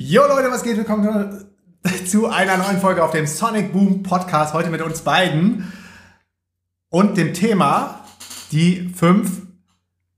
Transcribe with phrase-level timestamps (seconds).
[0.00, 0.76] Jo Leute, was geht?
[0.76, 1.50] Willkommen
[2.06, 4.54] zu einer neuen Folge auf dem Sonic Boom Podcast.
[4.54, 5.72] Heute mit uns beiden
[6.88, 8.04] und dem Thema
[8.52, 9.42] die fünf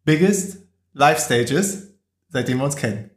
[0.05, 0.59] biggest
[0.93, 1.95] Life Stages,
[2.29, 3.09] seitdem wir uns kennen.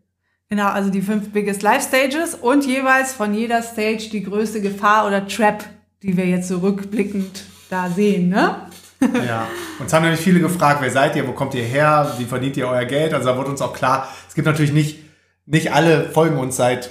[0.47, 5.05] Genau, also die fünf biggest Life Stages und jeweils von jeder Stage die größte Gefahr
[5.05, 5.66] oder Trap,
[6.02, 8.68] die wir jetzt so rückblickend da sehen, ne?
[9.27, 9.50] Ja,
[9.80, 12.70] uns haben nämlich viele gefragt, wer seid ihr, wo kommt ihr her, wie verdient ihr
[12.70, 13.14] euer Geld?
[13.14, 15.02] Also da wurde uns auch klar, es gibt natürlich nicht,
[15.46, 16.89] nicht alle folgen uns seit,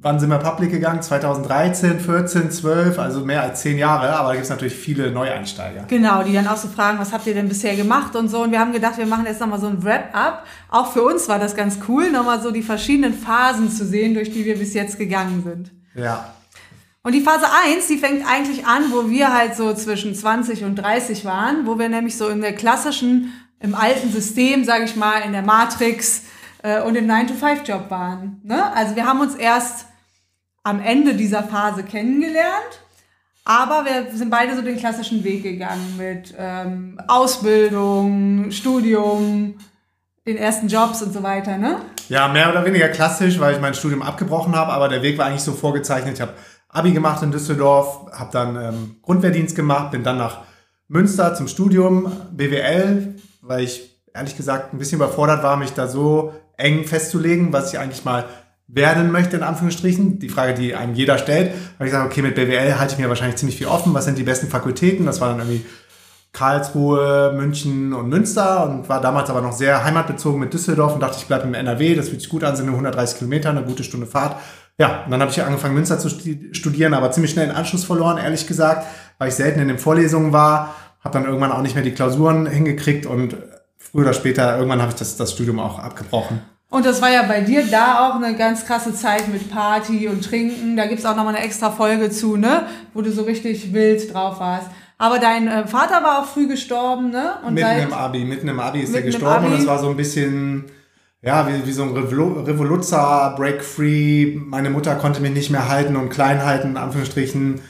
[0.00, 1.02] wann sind wir public gegangen?
[1.02, 5.84] 2013, 14, 12, also mehr als zehn Jahre, aber da gibt es natürlich viele Neueinsteiger.
[5.88, 8.42] Genau, die dann auch so fragen, was habt ihr denn bisher gemacht und so.
[8.42, 10.44] Und wir haben gedacht, wir machen jetzt nochmal so ein Wrap-up.
[10.70, 14.32] Auch für uns war das ganz cool, nochmal so die verschiedenen Phasen zu sehen, durch
[14.32, 15.70] die wir bis jetzt gegangen sind.
[15.94, 16.34] Ja,
[17.04, 20.76] Und die Phase 1, die fängt eigentlich an, wo wir halt so zwischen 20 und
[20.76, 25.20] 30 waren, wo wir nämlich so in der klassischen, im alten System, sage ich mal,
[25.20, 26.22] in der Matrix
[26.62, 28.40] äh, und im 9-to-5-Job waren.
[28.44, 28.74] Ne?
[28.74, 29.86] Also wir haben uns erst
[30.62, 32.80] am Ende dieser Phase kennengelernt,
[33.44, 39.54] aber wir sind beide so den klassischen Weg gegangen mit ähm, Ausbildung, Studium,
[40.26, 41.58] den ersten Jobs und so weiter.
[41.58, 41.78] Ne?
[42.08, 45.26] Ja, mehr oder weniger klassisch, weil ich mein Studium abgebrochen habe, aber der Weg war
[45.26, 46.14] eigentlich so vorgezeichnet.
[46.14, 46.34] Ich habe
[46.68, 50.42] Abi gemacht in Düsseldorf, habe dann ähm, Grundwehrdienst gemacht, bin dann nach
[50.88, 56.32] Münster zum Studium BWL, weil ich ehrlich gesagt ein bisschen überfordert war, mich da so
[56.62, 58.24] eng festzulegen, was ich eigentlich mal
[58.68, 60.18] werden möchte, in Anführungsstrichen.
[60.18, 61.52] Die Frage, die einem jeder stellt.
[61.78, 63.92] Weil ich sage, okay, mit BWL halte ich mir wahrscheinlich ziemlich viel offen.
[63.92, 65.04] Was sind die besten Fakultäten?
[65.04, 65.66] Das war dann irgendwie
[66.32, 71.18] Karlsruhe, München und Münster und war damals aber noch sehr heimatbezogen mit Düsseldorf und dachte,
[71.18, 73.84] ich bleibe im NRW, das fühlt sich gut an, sind nur 130 Kilometer, eine gute
[73.84, 74.36] Stunde Fahrt.
[74.78, 77.84] Ja, und dann habe ich angefangen, Münster zu studi- studieren, aber ziemlich schnell den Anschluss
[77.84, 78.86] verloren, ehrlich gesagt,
[79.18, 82.46] weil ich selten in den Vorlesungen war, habe dann irgendwann auch nicht mehr die Klausuren
[82.46, 83.36] hingekriegt und
[83.76, 86.40] früher oder später, irgendwann habe ich das, das Studium auch abgebrochen.
[86.72, 90.24] Und das war ja bei dir da auch eine ganz krasse Zeit mit Party und
[90.24, 90.74] Trinken.
[90.74, 92.66] Da gibt's auch nochmal eine extra Folge zu, ne?
[92.94, 94.68] Wo du so richtig wild drauf warst.
[94.96, 97.34] Aber dein äh, Vater war auch früh gestorben, ne?
[97.46, 99.90] Und mitten seit- im Abi, mitten im Abi ist er gestorben und es war so
[99.90, 100.64] ein bisschen,
[101.20, 104.34] ja, wie, wie so ein Revolu Revoluzzer, Break Free.
[104.36, 107.60] Meine Mutter konnte mich nicht mehr halten und klein halten, in Anführungsstrichen.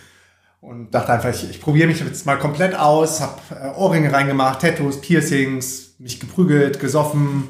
[0.60, 4.60] Und dachte einfach, ich, ich probiere mich jetzt mal komplett aus, habe äh, Ohrringe reingemacht,
[4.60, 7.48] Tattoos, Piercings, mich geprügelt, gesoffen,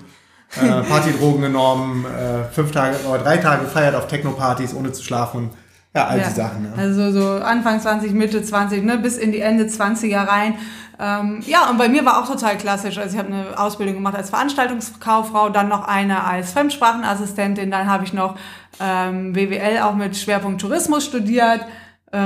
[0.60, 5.50] äh, Partydrogen genommen, äh, fünf Tage oder drei Tage gefeiert auf Techno-Partys, ohne zu schlafen.
[5.94, 6.28] Ja, all Ja.
[6.28, 6.64] die Sachen.
[6.64, 6.82] Ja.
[6.82, 10.54] Also so Anfang 20, Mitte 20, ne, bis in die Ende 20er rein.
[10.98, 12.96] Ähm, ja, und bei mir war auch total klassisch.
[12.98, 18.04] Also ich habe eine Ausbildung gemacht als Veranstaltungskauffrau, dann noch eine als Fremdsprachenassistentin, dann habe
[18.04, 18.36] ich noch
[18.80, 21.64] ähm, BWL auch mit Schwerpunkt Tourismus studiert, äh,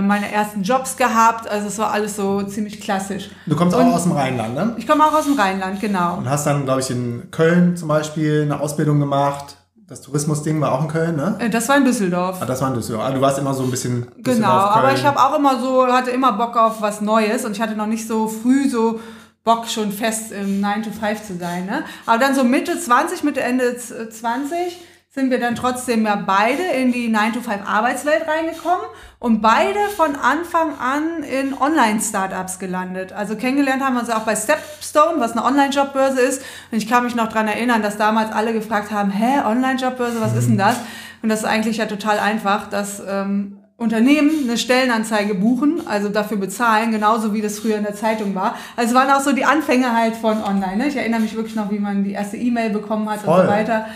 [0.02, 1.48] meine ersten Jobs gehabt.
[1.48, 3.30] Also es war alles so ziemlich klassisch.
[3.46, 4.74] Du kommst auch Und- aus dem Rheinland, ne?
[4.78, 6.16] Ich komme auch aus dem Rheinland, genau.
[6.18, 9.56] Und hast dann, glaube ich, in Köln zum Beispiel eine Ausbildung gemacht.
[9.88, 11.36] Das Tourismusding war auch in Köln, ne?
[11.38, 12.38] Äh, Das war in Düsseldorf.
[12.40, 13.04] Ah, das war in Düsseldorf.
[13.06, 16.10] Ah, du warst immer so ein bisschen Genau, aber ich habe auch immer so, hatte
[16.10, 18.98] immer Bock auf was Neues und ich hatte noch nicht so früh so
[19.44, 21.66] Bock schon fest im 9 to 5 zu sein.
[21.66, 21.84] Ne?
[22.04, 24.76] Aber dann so Mitte 20, Mitte Ende z- 20
[25.16, 28.84] sind wir dann trotzdem ja beide in die 9 to 5 Arbeitswelt reingekommen
[29.18, 33.14] und beide von Anfang an in Online-Startups gelandet.
[33.14, 36.42] Also kennengelernt haben wir uns auch bei Stepstone, was eine Online-Jobbörse ist.
[36.70, 40.36] Und ich kann mich noch dran erinnern, dass damals alle gefragt haben, hä, Online-Jobbörse, was
[40.36, 40.76] ist denn das?
[41.22, 46.36] Und das ist eigentlich ja total einfach, dass ähm, Unternehmen eine Stellenanzeige buchen, also dafür
[46.36, 48.54] bezahlen, genauso wie das früher in der Zeitung war.
[48.76, 50.76] Also es waren auch so die Anfänge halt von Online.
[50.76, 50.88] Ne?
[50.88, 53.46] Ich erinnere mich wirklich noch, wie man die erste E-Mail bekommen hat und Voll.
[53.46, 53.86] so weiter.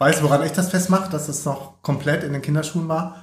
[0.00, 3.16] Weißt du, woran ich das festmache, dass das noch komplett in den Kinderschuhen war?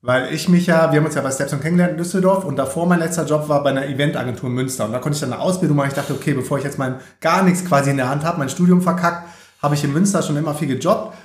[0.00, 2.86] Weil ich mich ja, wir haben uns ja bei Stepson kennengelernt in Düsseldorf und davor
[2.86, 4.84] mein letzter Job war bei einer Eventagentur in Münster.
[4.84, 5.88] Und da konnte ich dann eine Ausbildung machen.
[5.88, 8.48] Ich dachte, okay, bevor ich jetzt mein gar nichts quasi in der Hand habe, mein
[8.48, 9.26] Studium verkackt,
[9.60, 11.16] habe ich in Münster schon immer viel gejobbt.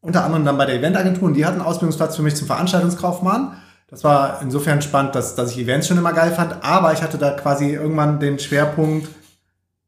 [0.00, 3.58] Unter anderem dann bei der Eventagentur und die hatten einen Ausbildungsplatz für mich zum Veranstaltungskaufmann.
[3.88, 7.18] Das war insofern spannend, dass, dass ich Events schon immer geil fand, aber ich hatte
[7.18, 9.08] da quasi irgendwann den Schwerpunkt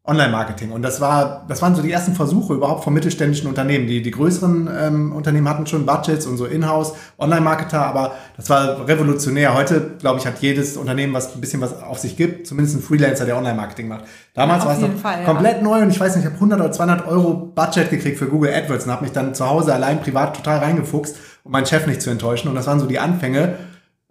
[0.06, 0.70] Online-Marketing.
[0.70, 3.86] Und das war, das waren so die ersten Versuche überhaupt von mittelständischen Unternehmen.
[3.86, 8.86] Die, die größeren ähm, Unternehmen hatten schon Budgets und so Inhouse, Online-Marketer, aber das war
[8.86, 9.54] revolutionär.
[9.54, 12.82] Heute, glaube ich, hat jedes Unternehmen, was ein bisschen was auf sich gibt, zumindest ein
[12.82, 14.04] Freelancer, der Online-Marketing macht.
[14.34, 15.24] Damals Auf war es noch Fall, ja.
[15.24, 18.26] komplett neu und ich weiß nicht, ich habe 100 oder 200 Euro Budget gekriegt für
[18.26, 21.86] Google AdWords und habe mich dann zu Hause allein privat total reingefuchst, um meinen Chef
[21.86, 22.48] nicht zu enttäuschen.
[22.48, 23.54] Und das waren so die Anfänge.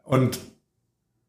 [0.01, 0.39] Und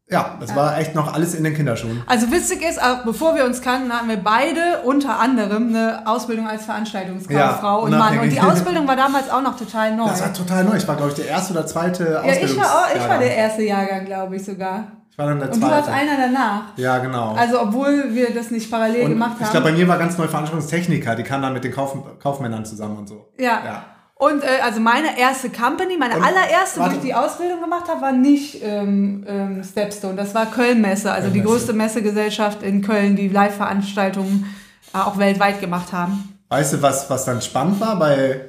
[0.07, 2.03] ja, das war echt noch alles in den Kinderschuhen.
[2.05, 6.47] Also witzig ist, auch bevor wir uns kannten, hatten wir beide unter anderem eine Ausbildung
[6.47, 8.19] als Veranstaltungskauffrau Ja, und Mann.
[8.19, 10.05] Und die Ausbildung war damals auch noch total neu.
[10.07, 10.75] Das war total neu.
[10.75, 13.35] Ich war, glaube ich, der erste oder zweite ja, ich war, auch, ich war der
[13.35, 14.91] erste Jahrgang, glaube ich sogar.
[15.09, 15.97] Ich war dann der Und du warst zweite.
[15.97, 16.61] einer danach.
[16.75, 17.33] Ja, genau.
[17.33, 19.51] Also obwohl wir das nicht parallel und gemacht ich haben.
[19.53, 21.15] glaube, bei mir war ganz neu Veranstaltungstechniker.
[21.15, 23.29] Die kamen dann mit den Kauf Kaufmännern zusammen und so.
[23.39, 23.61] Ja.
[23.65, 23.83] ja.
[24.17, 26.95] Und äh, also meine erste Company, meine Und, allererste, wo warte.
[26.95, 30.15] ich die Ausbildung gemacht habe, war nicht ähm, ähm, Stepstone.
[30.15, 31.49] Das war Köln-Messe, also die Köln-Messe.
[31.49, 34.55] größte Messegesellschaft in Köln, die Live-Veranstaltungen
[34.93, 36.39] äh, auch weltweit gemacht haben.
[36.47, 38.41] Weißt du, was, was dann spannend war bei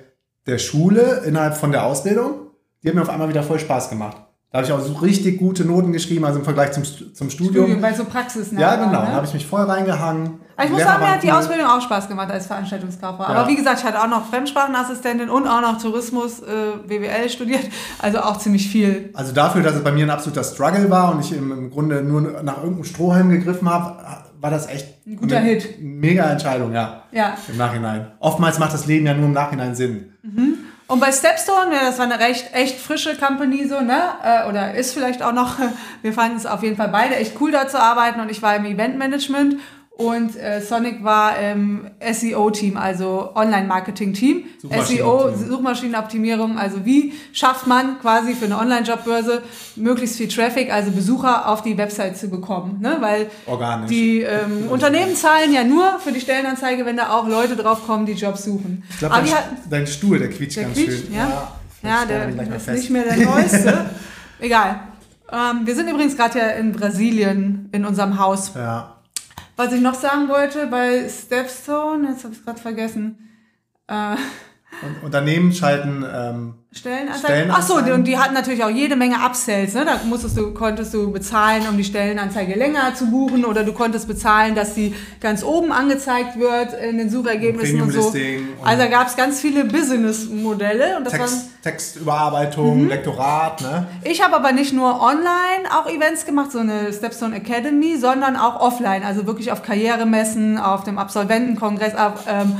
[0.46, 2.50] der Schule innerhalb von der Ausbildung?
[2.82, 4.18] Die hat mir auf einmal wieder voll Spaß gemacht.
[4.56, 7.66] Da habe ich auch so richtig gute Noten geschrieben, also im Vergleich zum, zum Studium.
[7.66, 9.00] Studium, weil so praxisnah Ja, war, genau.
[9.02, 9.06] Ne?
[9.08, 10.40] Da habe ich mich voll reingehangen.
[10.56, 11.30] Aber ich muss sagen, mir hat die.
[11.30, 13.24] Ausbildung auch Spaß gemacht als Veranstaltungskauffrau.
[13.24, 13.28] Ja.
[13.28, 17.68] Aber wie gesagt, ich hatte auch noch Fremdsprachenassistentin und auch noch Tourismus, äh, BWL studiert.
[17.98, 19.10] Also auch ziemlich viel.
[19.12, 22.02] Also dafür, dass es bei mir ein absoluter Struggle war und ich im, im Grunde
[22.02, 24.02] nur nach irgendeinem Strohhalm gegriffen habe,
[24.40, 25.82] war das echt Ein guter eine Hit.
[25.82, 27.02] Mega Entscheidung, ja.
[27.12, 27.36] Ja.
[27.46, 28.12] Im Nachhinein.
[28.20, 30.14] Oftmals macht das Leben ja nur im Nachhinein Sinn.
[30.88, 34.02] Und bei Stepstone, das war eine recht echt frische Company so, ne?
[34.22, 35.58] Äh, Oder ist vielleicht auch noch.
[36.02, 38.20] Wir fanden es auf jeden Fall beide echt cool, da zu arbeiten.
[38.20, 39.56] Und ich war im Eventmanagement
[39.96, 44.44] und äh, Sonic war im SEO-Team, also Online-Marketing-Team.
[44.84, 46.58] SEO, Suchmaschinenoptimierung.
[46.58, 49.40] Also wie schafft man quasi für eine Online-Jobbörse
[49.76, 52.98] möglichst viel Traffic, also Besucher auf die Website zu bekommen, ne?
[53.00, 53.88] Weil Organisch.
[53.88, 58.04] die ähm, Unternehmen zahlen ja nur für die Stellenanzeige, wenn da auch Leute drauf kommen,
[58.04, 58.82] die Jobs suchen.
[58.90, 59.34] ich glaube, dein,
[59.70, 61.14] dein Stuhl, der quietscht der ganz quietscht, schön.
[61.14, 61.52] ja.
[61.82, 63.86] Ja, ich der ist nicht mehr der neueste.
[64.40, 64.80] Egal.
[65.32, 68.52] Ähm, wir sind übrigens gerade ja in Brasilien in unserem Haus.
[68.54, 68.95] Ja.
[69.56, 73.30] Was ich noch sagen wollte bei Stepstone, jetzt habe ich es gerade vergessen.
[73.88, 74.16] Äh,
[74.82, 77.50] Und Unternehmen schalten ähm, Stellenanzeigen.
[77.50, 77.92] Ach so, Stellenanzeigen.
[77.94, 79.72] und die hatten natürlich auch jede Menge Upsells.
[79.72, 79.86] Ne?
[79.86, 84.06] Da musstest du, konntest du bezahlen, um die Stellenanzeige länger zu buchen, oder du konntest
[84.06, 88.08] bezahlen, dass sie ganz oben angezeigt wird in den Suchergebnissen und so.
[88.08, 88.16] Und-
[88.62, 92.88] Also da gab es ganz viele Business-Modelle und das waren Text, Textüberarbeitung, Mhm.
[92.88, 93.86] Lektorat, ne?
[94.04, 98.60] Ich habe aber nicht nur online auch Events gemacht, so eine Stepstone Academy, sondern auch
[98.60, 102.56] offline, also wirklich auf Karrieremessen, auf dem Absolventenkongress, auf ähm,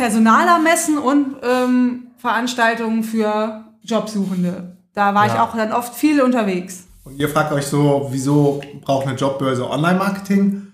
[0.00, 4.76] Personalermessen und ähm, Veranstaltungen für Jobsuchende.
[4.94, 5.44] Da war ich Ja.
[5.44, 6.84] auch dann oft viel unterwegs.
[7.04, 10.68] Und ihr fragt euch so, wieso braucht eine Jobbörse Online-Marketing?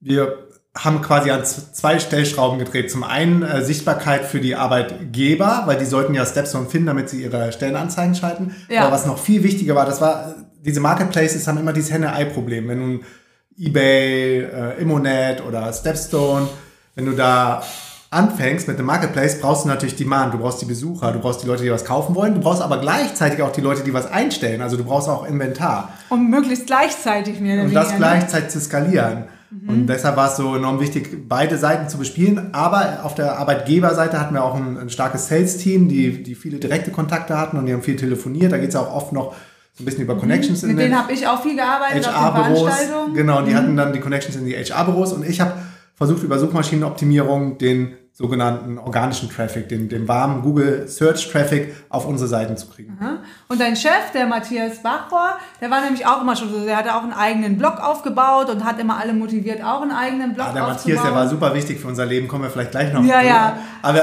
[0.00, 2.90] Wir haben quasi an zwei Stellschrauben gedreht.
[2.90, 7.22] Zum einen äh, Sichtbarkeit für die Arbeitgeber, weil die sollten ja Stepstone finden, damit sie
[7.22, 8.54] ihre Stellenanzeigen schalten.
[8.68, 8.82] Ja.
[8.82, 10.32] Aber was noch viel wichtiger war, das war, äh,
[10.64, 12.66] diese Marketplaces haben immer dieses Henne-Ei-Problem.
[12.68, 13.04] Wenn nun
[13.56, 16.48] eBay, äh, Immonet oder Stepstone,
[16.96, 17.62] wenn du da
[18.10, 21.46] anfängst mit einem Marketplace, brauchst du natürlich Demand, du brauchst die Besucher, du brauchst die
[21.46, 24.62] Leute, die was kaufen wollen, du brauchst aber gleichzeitig auch die Leute, die was einstellen,
[24.62, 25.92] also du brauchst auch Inventar.
[26.08, 27.98] Und möglichst gleichzeitig mehr oder Und das ne?
[27.98, 29.24] gleichzeitig zu skalieren.
[29.68, 32.52] Und deshalb war es so enorm wichtig, beide Seiten zu bespielen.
[32.52, 36.90] Aber auf der Arbeitgeberseite hatten wir auch ein, ein starkes Sales-Team, die, die viele direkte
[36.90, 38.52] Kontakte hatten und die haben viel telefoniert.
[38.52, 39.34] Da geht es ja auch oft noch
[39.72, 42.72] so ein bisschen über Connections in Mit den denen habe ich auch viel gearbeitet HR-Büros.
[43.14, 45.52] Genau, die hatten dann die Connections in die HR-Büros und ich habe
[45.96, 52.28] versucht, über Suchmaschinenoptimierung den sogenannten organischen Traffic, den, den warmen Google Search Traffic auf unsere
[52.28, 52.96] Seiten zu kriegen.
[53.00, 53.18] Ja.
[53.48, 56.94] Und dein Chef, der Matthias Bachrohr, der war nämlich auch immer schon so, der hatte
[56.94, 60.52] auch einen eigenen Blog aufgebaut und hat immer alle motiviert, auch einen eigenen Blog Ah,
[60.52, 60.94] der aufzubauen.
[60.94, 63.58] Matthias, der war super wichtig für unser Leben, kommen wir vielleicht gleich noch Ja, ja.
[63.82, 64.02] Aber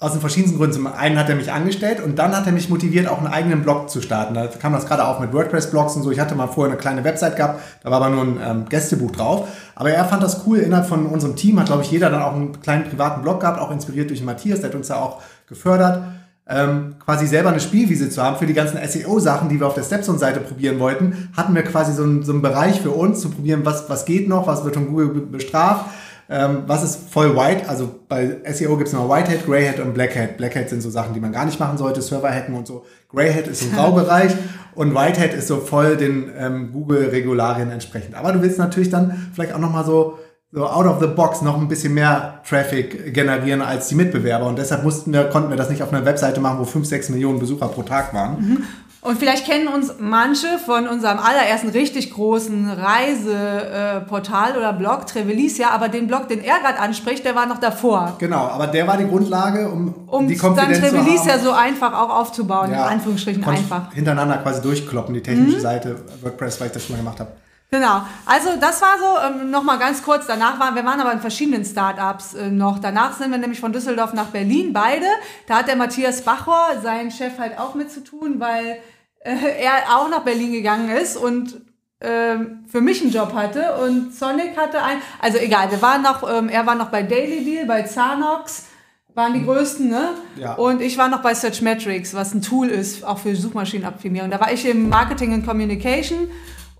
[0.00, 0.74] aus den verschiedensten Gründen.
[0.74, 3.62] Zum einen hat er mich angestellt und dann hat er mich motiviert, auch einen eigenen
[3.62, 4.34] Blog zu starten.
[4.34, 6.10] Da kam das gerade auch mit WordPress-Blogs und so.
[6.10, 9.10] Ich hatte mal vorher eine kleine Website gehabt, da war aber nur ein ähm, Gästebuch
[9.10, 9.48] drauf.
[9.74, 10.58] Aber er fand das cool.
[10.58, 13.60] Innerhalb von unserem Team hat, glaube ich, jeder dann auch einen kleinen privaten Blog gehabt,
[13.60, 16.02] auch inspiriert durch Matthias, der hat uns da auch gefördert.
[16.50, 19.82] Ähm, quasi selber eine Spielwiese zu haben für die ganzen SEO-Sachen, die wir auf der
[19.82, 23.66] Stepstone-Seite probieren wollten, hatten wir quasi so einen, so einen Bereich für uns zu probieren,
[23.66, 25.90] was, was geht noch, was wird von Google be- bestraft,
[26.30, 30.36] ähm, was ist voll white, also bei SEO gibt es noch Whitehead, Greyhead und Blackhead.
[30.36, 32.84] Blackhead sind so Sachen, die man gar nicht machen sollte, Server-Hacken und so.
[33.08, 34.32] Greyhead ist so ein Graubereich
[34.74, 38.14] und Whitehead ist so voll den ähm, Google-Regularien entsprechend.
[38.14, 40.18] Aber du willst natürlich dann vielleicht auch nochmal so,
[40.52, 44.46] so out of the box noch ein bisschen mehr Traffic generieren als die Mitbewerber.
[44.46, 47.08] Und deshalb mussten wir, konnten wir das nicht auf einer Webseite machen, wo 5, 6
[47.08, 48.66] Millionen Besucher pro Tag waren.
[49.08, 55.88] Und vielleicht kennen uns manche von unserem allerersten richtig großen Reiseportal oder Blog, Trevelicia, aber
[55.88, 58.16] den Blog, den er gerade anspricht, der war noch davor.
[58.18, 61.94] Genau, aber der war die Grundlage, um, Um die dann Konfidenz zu Trevelicia so einfach
[61.94, 63.88] auch aufzubauen, in Anführungsstrichen einfach.
[63.88, 63.94] Mhm.
[63.94, 67.30] Hintereinander quasi durchkloppen, die technische Seite WordPress, weil ich das schon mal gemacht habe.
[67.70, 68.02] Genau.
[68.26, 71.64] Also das war so, ähm, nochmal ganz kurz, danach waren, wir waren aber in verschiedenen
[71.64, 72.78] Startups äh, noch.
[72.78, 75.06] Danach sind wir nämlich von Düsseldorf nach Berlin, beide.
[75.46, 78.78] Da hat der Matthias Bachor, sein Chef, halt auch mit zu tun, weil
[79.20, 81.60] äh, er auch nach Berlin gegangen ist und
[82.00, 86.28] ähm, für mich einen Job hatte und Sonic hatte einen, also egal, wir waren noch,
[86.30, 88.66] ähm, er war noch bei Daily Deal, bei Zanox,
[89.14, 90.10] waren die größten, ne?
[90.36, 90.54] Ja.
[90.54, 94.30] Und ich war noch bei Searchmetrics, was ein Tool ist, auch für Suchmaschinenoptimierung.
[94.30, 96.30] Da war ich im Marketing and Communication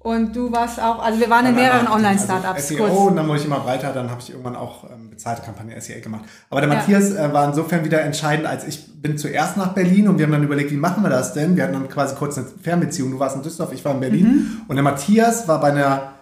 [0.08, 2.70] Und du warst auch, also wir waren in mehreren Online-Startups.
[2.70, 5.42] Also SEO und dann wurde ich immer weiter, dann habe ich irgendwann auch ähm, bezahlte
[5.42, 6.24] Kampagne SEA gemacht.
[6.48, 10.16] Aber der Matthias äh, war insofern wieder entscheidend, als ich bin zuerst nach Berlin und
[10.16, 11.56] wir haben dann überlegt, wie machen wir das denn?
[11.56, 13.10] Wir hatten dann quasi kurz eine Fernbeziehung.
[13.10, 14.26] Du warst in Düsseldorf, ich war in Berlin.
[14.26, 14.60] Mhm.
[14.66, 16.14] Und der Matthias war bei einer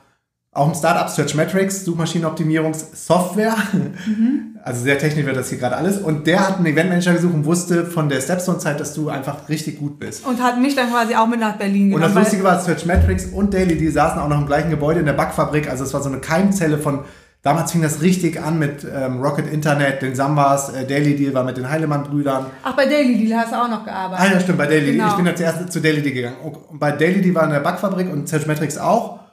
[0.57, 3.57] auch ein Startup, Searchmetrics, Suchmaschinenoptimierungssoftware.
[4.07, 4.57] Mhm.
[4.65, 5.99] Also sehr technisch wird das hier gerade alles.
[5.99, 9.79] Und der hat einen Eventmanager gesucht und wusste von der Stepstone-Zeit, dass du einfach richtig
[9.79, 10.27] gut bist.
[10.27, 12.05] Und hat mich dann quasi auch mit nach Berlin genommen.
[12.05, 15.07] Und das Lustige war, Searchmetrics und Daily, die saßen auch noch im gleichen Gebäude in
[15.07, 15.71] der Backfabrik.
[15.71, 17.01] Also es war so eine Keimzelle von,
[17.43, 21.45] damals fing das richtig an mit ähm, Rocket Internet, den Sambas, äh, Daily Deal war
[21.45, 22.47] mit den Heilemann-Brüdern.
[22.65, 24.27] Ach, bei Daily Deal hast du auch noch gearbeitet.
[24.27, 25.05] Ah ja, stimmt, bei Daily genau.
[25.05, 25.11] Deal.
[25.11, 26.37] Ich bin dann zuerst zu Daily Deal gegangen.
[26.43, 29.26] Und bei Daily Deal war in der Backfabrik und Searchmetrics auch.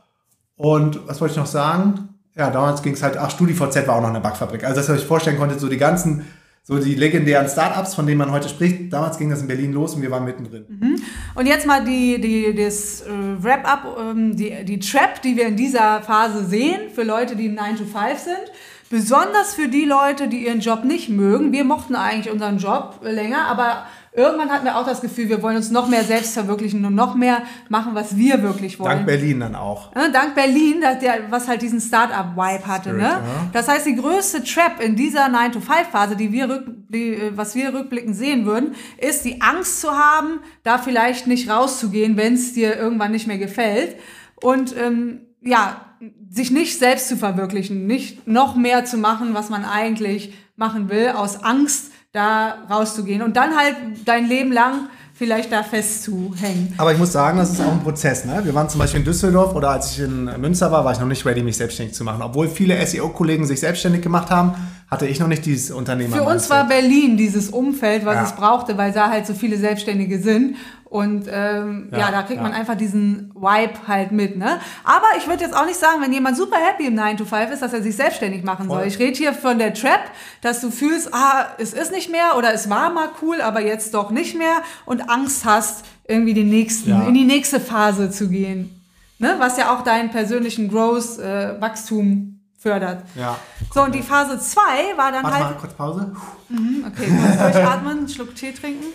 [0.55, 2.10] Und was wollte ich noch sagen?
[2.36, 4.63] Ja, damals ging es halt, ach, StudiVZ war auch noch eine Backfabrik.
[4.63, 6.25] Also, dass ihr euch vorstellen konntet, so die ganzen,
[6.63, 9.95] so die legendären Startups, von denen man heute spricht, damals ging das in Berlin los
[9.95, 10.65] und wir waren mittendrin.
[10.67, 11.01] Mhm.
[11.36, 15.57] Und jetzt mal die, die, das äh, Wrap-up, ähm, die, die Trap, die wir in
[15.57, 18.51] dieser Phase sehen, für Leute, die 9 to 5 sind.
[18.89, 21.51] Besonders für die Leute, die ihren Job nicht mögen.
[21.51, 25.58] Wir mochten eigentlich unseren Job länger, aber irgendwann hatten wir auch das Gefühl, wir wollen
[25.58, 28.91] uns noch mehr selbst verwirklichen und noch mehr machen, was wir wirklich wollen.
[28.91, 29.93] Dank Berlin dann auch.
[29.96, 32.93] Ja, dank Berlin, der, was halt diesen Startup-Vibe hatte.
[32.93, 33.10] Spirit, ne?
[33.10, 33.50] Ja.
[33.51, 38.15] Das heißt, die größte Trap in dieser 9-to-5-Phase, die wir rück, die, was wir rückblickend
[38.15, 43.12] sehen würden, ist die Angst zu haben, da vielleicht nicht rauszugehen, wenn es dir irgendwann
[43.12, 43.98] nicht mehr gefällt.
[44.41, 45.82] Und ähm, ja,
[46.29, 51.10] sich nicht selbst zu verwirklichen, nicht noch mehr zu machen, was man eigentlich machen will,
[51.10, 56.74] aus Angst, da rauszugehen und dann halt dein Leben lang vielleicht da festzuhängen.
[56.77, 58.24] Aber ich muss sagen, das ist auch ein Prozess.
[58.25, 58.39] Ne?
[58.43, 61.08] Wir waren zum Beispiel in Düsseldorf oder als ich in Münster war, war ich noch
[61.08, 62.22] nicht ready, mich selbstständig zu machen.
[62.22, 64.53] Obwohl viele SEO-Kollegen sich selbstständig gemacht haben,
[64.91, 66.13] hatte ich noch nicht dieses Unternehmen.
[66.13, 68.24] Für uns war Berlin dieses Umfeld, was ja.
[68.25, 70.55] es brauchte, weil da halt so viele Selbstständige sind.
[70.94, 72.44] Und ähm, ja, ja, da kriegt ja.
[72.44, 74.38] man einfach diesen Vibe halt mit.
[74.38, 74.60] Ne?
[74.84, 77.50] Aber ich würde jetzt auch nicht sagen, wenn jemand super happy im 9 to 5
[77.50, 78.78] ist, dass er sich selbstständig machen Voll.
[78.78, 78.88] soll.
[78.88, 80.02] Ich rede hier von der Trap,
[80.42, 83.96] dass du fühlst, ah, es ist nicht mehr oder es war mal cool, aber jetzt
[83.96, 87.08] doch nicht mehr und Angst hast, irgendwie den nächsten, ja.
[87.08, 88.80] in die nächste Phase zu gehen.
[89.18, 89.34] Ne?
[89.40, 93.04] Was ja auch deinen persönlichen Growth, äh, Wachstum fördert.
[93.16, 93.36] Ja.
[93.74, 94.62] So, und die Phase 2
[94.96, 95.56] war dann Warte halt.
[95.56, 96.16] Mal, kurz Pause.
[96.50, 98.86] Mhm, okay, kurz durchatmen, einen Schluck Tee trinken.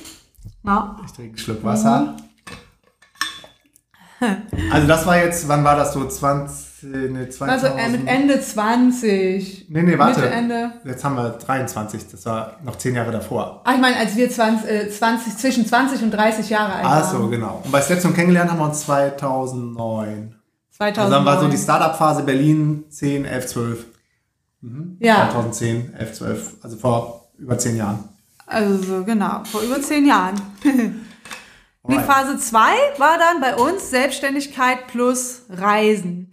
[0.64, 0.97] Ja.
[1.05, 2.17] Ich trinke einen Schluck Wasser.
[4.73, 6.05] Also das war jetzt, wann war das so?
[6.05, 7.50] 20, ne, 2000?
[7.50, 9.67] Also äh, Ende 20.
[9.69, 10.21] Nee, nee, warte.
[10.21, 10.73] Mitte, Ende.
[10.85, 13.62] Jetzt haben wir 23, das war noch 10 Jahre davor.
[13.64, 17.02] Ah, ich meine, als wir 20, äh, 20, zwischen 20 und 30 Jahre alt waren.
[17.05, 17.62] Ach so, genau.
[17.64, 20.35] Und bei Stetson kennengelernt haben wir uns 2009.
[20.73, 21.05] 2009.
[21.05, 23.87] Also dann war so die Startup-Phase Berlin 10, 11, 12.
[24.61, 24.97] Mhm.
[25.00, 25.31] Ja.
[25.31, 26.57] 2010, 11, 12.
[26.62, 28.09] Also vor über 10 Jahren.
[28.49, 30.40] Also genau, vor über zehn Jahren.
[31.88, 32.59] Die Phase 2
[32.99, 36.31] war dann bei uns Selbstständigkeit plus Reisen.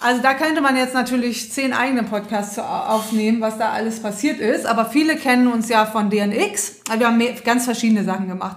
[0.00, 4.66] Also da könnte man jetzt natürlich zehn eigene Podcasts aufnehmen, was da alles passiert ist.
[4.66, 6.80] Aber viele kennen uns ja von DNX.
[6.96, 8.56] Wir haben ganz verschiedene Sachen gemacht.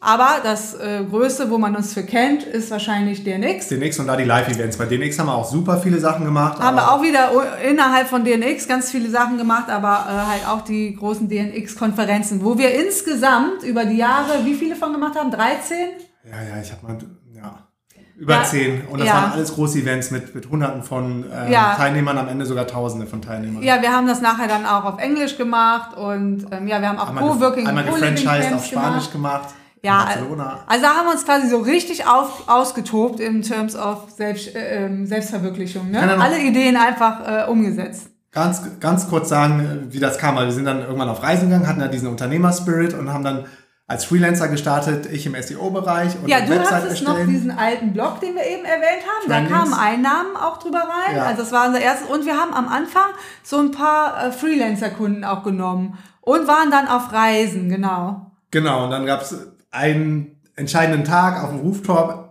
[0.00, 3.68] Aber das äh, Größte, wo man uns für kennt, ist wahrscheinlich DNX.
[3.68, 4.76] DNX und da die Live-Events.
[4.76, 6.60] Bei DNX haben wir auch super viele Sachen gemacht.
[6.60, 7.30] Haben wir auch wieder
[7.68, 12.56] innerhalb von DNX ganz viele Sachen gemacht, aber äh, halt auch die großen DNX-Konferenzen, wo
[12.56, 15.32] wir insgesamt über die Jahre, wie viele von gemacht haben?
[15.32, 15.76] 13?
[16.24, 16.98] Ja, ja, ich habe mal,
[17.34, 17.68] ja,
[18.16, 18.86] über ja, zehn.
[18.86, 19.14] Und das ja.
[19.14, 21.74] waren alles große Events mit, mit Hunderten von äh, ja.
[21.74, 23.62] Teilnehmern, am Ende sogar Tausende von Teilnehmern.
[23.62, 26.98] Ja, wir haben das nachher dann auch auf Englisch gemacht und ähm, ja, wir haben
[26.98, 29.42] auch Co-Working Einmal gefranchised auf Spanisch gemacht.
[29.42, 29.54] gemacht.
[29.82, 30.58] Ja, Barcelona.
[30.66, 34.86] also da haben wir uns quasi so richtig auf, ausgetobt in terms of Selbst, äh,
[34.86, 35.90] ähm, Selbstverwirklichung.
[35.90, 36.00] Ne?
[36.20, 38.10] Alle Ideen einfach äh, umgesetzt.
[38.32, 40.36] Ganz, ganz kurz sagen, wie das kam.
[40.36, 43.46] wir sind dann irgendwann auf Reisen gegangen, hatten ja diesen Unternehmerspirit und haben dann
[43.88, 47.18] als Freelancer gestartet, ich im SEO-Bereich und ja, du Website hattest erstellen.
[47.20, 49.26] noch diesen alten Blog, den wir eben erwähnt haben.
[49.26, 49.50] Trendings.
[49.50, 51.16] Da kamen Einnahmen auch drüber rein.
[51.16, 51.24] Ja.
[51.24, 52.06] Also das war unser erstes.
[52.06, 53.10] Und wir haben am Anfang
[53.42, 58.30] so ein paar äh, Freelancer-Kunden auch genommen und waren dann auf Reisen, genau.
[58.50, 59.34] Genau, und dann gab es
[59.70, 62.28] einen entscheidenden Tag auf dem Rooftop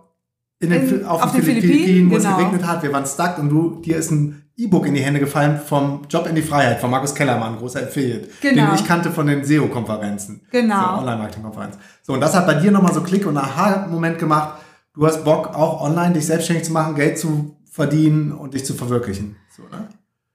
[0.59, 2.29] in den, in, auf, auf den Philippinen, Philippinen, wo genau.
[2.29, 2.83] es geregnet hat.
[2.83, 6.25] Wir waren stuck und du, dir ist ein E-Book in die Hände gefallen vom Job
[6.27, 8.65] in die Freiheit von Markus Kellermann, großer Affiliate, genau.
[8.65, 10.41] den ich kannte von den SEO-Konferenzen.
[10.51, 10.95] Genau.
[10.95, 11.77] So Online-Marketing-Konferenz.
[12.01, 14.59] So, und das hat bei dir nochmal so Klick und Aha-Moment gemacht.
[14.95, 18.73] Du hast Bock, auch online dich selbstständig zu machen, Geld zu verdienen und dich zu
[18.73, 19.35] verwirklichen.
[19.55, 19.89] So, ne?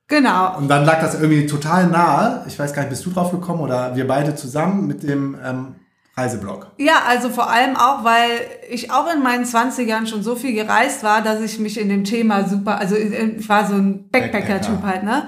[0.07, 0.57] Genau.
[0.57, 2.45] Und dann lag das irgendwie total nahe.
[2.47, 5.75] Ich weiß gar nicht, bist du drauf gekommen oder wir beide zusammen mit dem ähm,
[6.17, 6.67] Reiseblog.
[6.77, 8.29] Ja, also vor allem auch, weil
[8.71, 12.05] ich auch in meinen 20ern schon so viel gereist war, dass ich mich in dem
[12.05, 15.27] Thema super, also ich war so ein Backpacker-Typ halt, ne?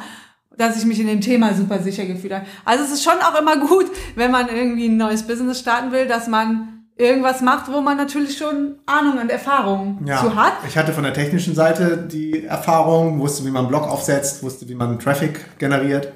[0.57, 2.45] Dass ich mich in dem Thema super sicher gefühlt habe.
[2.65, 6.07] Also es ist schon auch immer gut, wenn man irgendwie ein neues Business starten will,
[6.07, 10.53] dass man irgendwas macht, wo man natürlich schon Ahnung und Erfahrung Ja, zu hat.
[10.69, 14.69] ich hatte von der technischen Seite die Erfahrung, wusste, wie man einen Blog aufsetzt, wusste,
[14.69, 16.13] wie man Traffic generiert.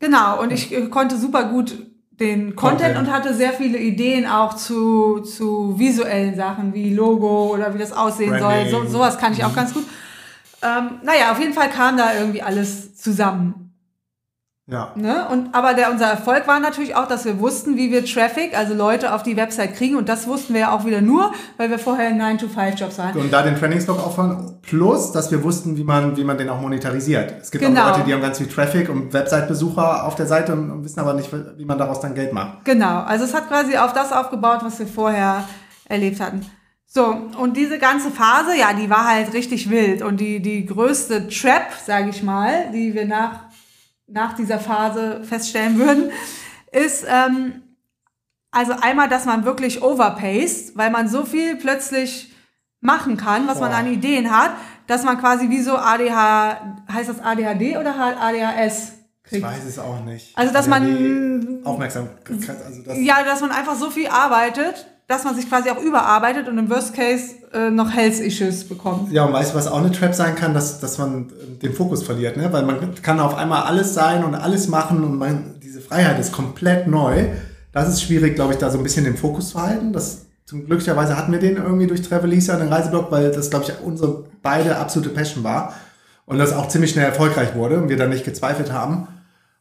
[0.00, 1.86] Genau, und ich konnte super gut
[2.20, 2.98] den Content, Content.
[2.98, 7.92] und hatte sehr viele Ideen auch zu, zu visuellen Sachen wie Logo oder wie das
[7.92, 8.70] aussehen Branding.
[8.70, 8.86] soll.
[8.86, 9.84] So, sowas kann ich auch ganz gut.
[10.62, 13.67] Ähm, naja, auf jeden Fall kam da irgendwie alles zusammen.
[14.70, 14.92] Ja.
[14.96, 15.26] Ne?
[15.32, 18.74] Und, aber der, unser Erfolg war natürlich auch, dass wir wussten, wie wir Traffic, also
[18.74, 19.96] Leute auf die Website kriegen.
[19.96, 23.16] Und das wussten wir ja auch wieder nur, weil wir vorher in 9-to-5-Jobs waren.
[23.16, 26.60] Und da den Trainingsblog aufbauen, plus, dass wir wussten, wie man, wie man den auch
[26.60, 27.34] monetarisiert.
[27.40, 27.80] Es gibt Genau.
[27.80, 31.00] auch Leute, die haben ganz viel Traffic und Website-Besucher auf der Seite und, und wissen
[31.00, 32.66] aber nicht, wie man daraus dann Geld macht.
[32.66, 35.44] Genau, also es hat quasi auf das aufgebaut, was wir vorher
[35.86, 36.44] erlebt hatten.
[36.90, 37.04] So,
[37.38, 40.02] und diese ganze Phase, ja, die war halt richtig wild.
[40.02, 43.40] Und die, die größte Trap, sage ich mal, die wir nach,
[44.08, 46.10] nach dieser Phase feststellen würden,
[46.72, 47.62] ist ähm,
[48.50, 52.32] also einmal, dass man wirklich overpaced, weil man so viel plötzlich
[52.80, 53.78] machen kann, was man Boah.
[53.78, 54.52] an Ideen hat,
[54.86, 58.92] dass man quasi wie so ADH, heißt das ADHD oder ADHS
[59.24, 59.44] Ich kriegt.
[59.44, 60.36] weiß es auch nicht.
[60.38, 65.24] Also, dass man- die Aufmerksamkeit, also das, Ja, dass man einfach so viel arbeitet, dass
[65.24, 69.10] man sich quasi auch überarbeitet und im Worst Case äh, noch Health Issues bekommt.
[69.10, 71.72] Ja, und weißt du, was auch eine Trap sein kann, dass, dass man äh, den
[71.72, 72.52] Fokus verliert, ne?
[72.52, 76.32] Weil man kann auf einmal alles sein und alles machen und man, diese Freiheit ist
[76.32, 77.24] komplett neu.
[77.72, 79.94] Das ist schwierig, glaube ich, da so ein bisschen den Fokus zu halten.
[79.94, 83.72] Das, zum glücklicherweise hatten wir den irgendwie durch Travelisa, den Reiseblog, weil das, glaube ich,
[83.82, 85.72] unsere beide absolute Passion war.
[86.26, 89.08] Und das auch ziemlich schnell erfolgreich wurde und wir dann nicht gezweifelt haben.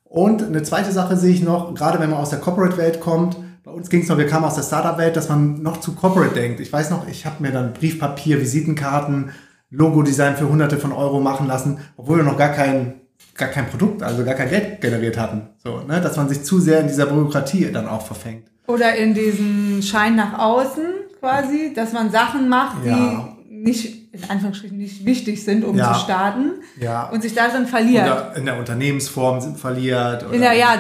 [0.04, 3.38] Und eine zweite Sache sehe ich noch, gerade wenn man aus der Corporate-Welt kommt,
[3.68, 6.34] bei uns ging es noch, wir kamen aus der Startup-Welt, dass man noch zu Corporate
[6.34, 6.62] denkt.
[6.62, 9.32] Ich weiß noch, ich habe mir dann Briefpapier, Visitenkarten,
[9.72, 13.02] Logo-Design für hunderte von Euro machen lassen, obwohl wir noch gar kein,
[13.36, 15.50] gar kein Produkt, also gar kein Geld generiert hatten.
[15.62, 16.00] So, ne?
[16.00, 18.48] Dass man sich zu sehr in dieser Bürokratie dann auch verfängt.
[18.68, 20.86] Oder in diesem Schein nach außen
[21.20, 23.36] quasi, dass man Sachen macht, die Ja.
[23.50, 25.94] nicht, in Anführungsstrichen, nicht wichtig sind, um Ja.
[25.94, 27.10] zu starten Ja.
[27.10, 28.06] und sich darin verliert.
[28.06, 30.24] Oder in der Unternehmensform sind verliert.
[30.26, 30.76] Oder in der ja,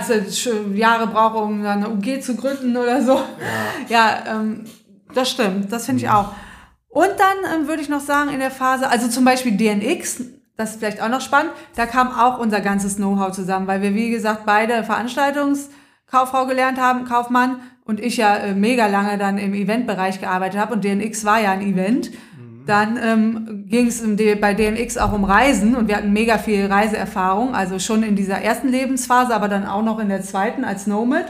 [0.73, 3.19] Jahre brauche, um eine UG zu gründen oder so.
[3.89, 4.65] Ja, ähm,
[5.13, 6.33] das stimmt, das finde ich auch.
[6.89, 10.21] Und dann ähm, würde ich noch sagen, in der Phase, also zum Beispiel DNX,
[10.55, 13.93] das ist vielleicht auch noch spannend, da kam auch unser ganzes Know-how zusammen, weil wir,
[13.93, 19.53] wie gesagt, beide Veranstaltungskauffrau gelernt haben, Kaufmann, und ich ja äh, mega lange dann im
[19.53, 22.11] Eventbereich gearbeitet habe und DNX war ja ein Event.
[22.67, 24.03] Dann ähm, ging es
[24.41, 28.35] bei DNX auch um Reisen und wir hatten mega viel Reiseerfahrung, also schon in dieser
[28.41, 31.25] ersten Lebensphase, aber dann auch noch in der zweiten als Nomad.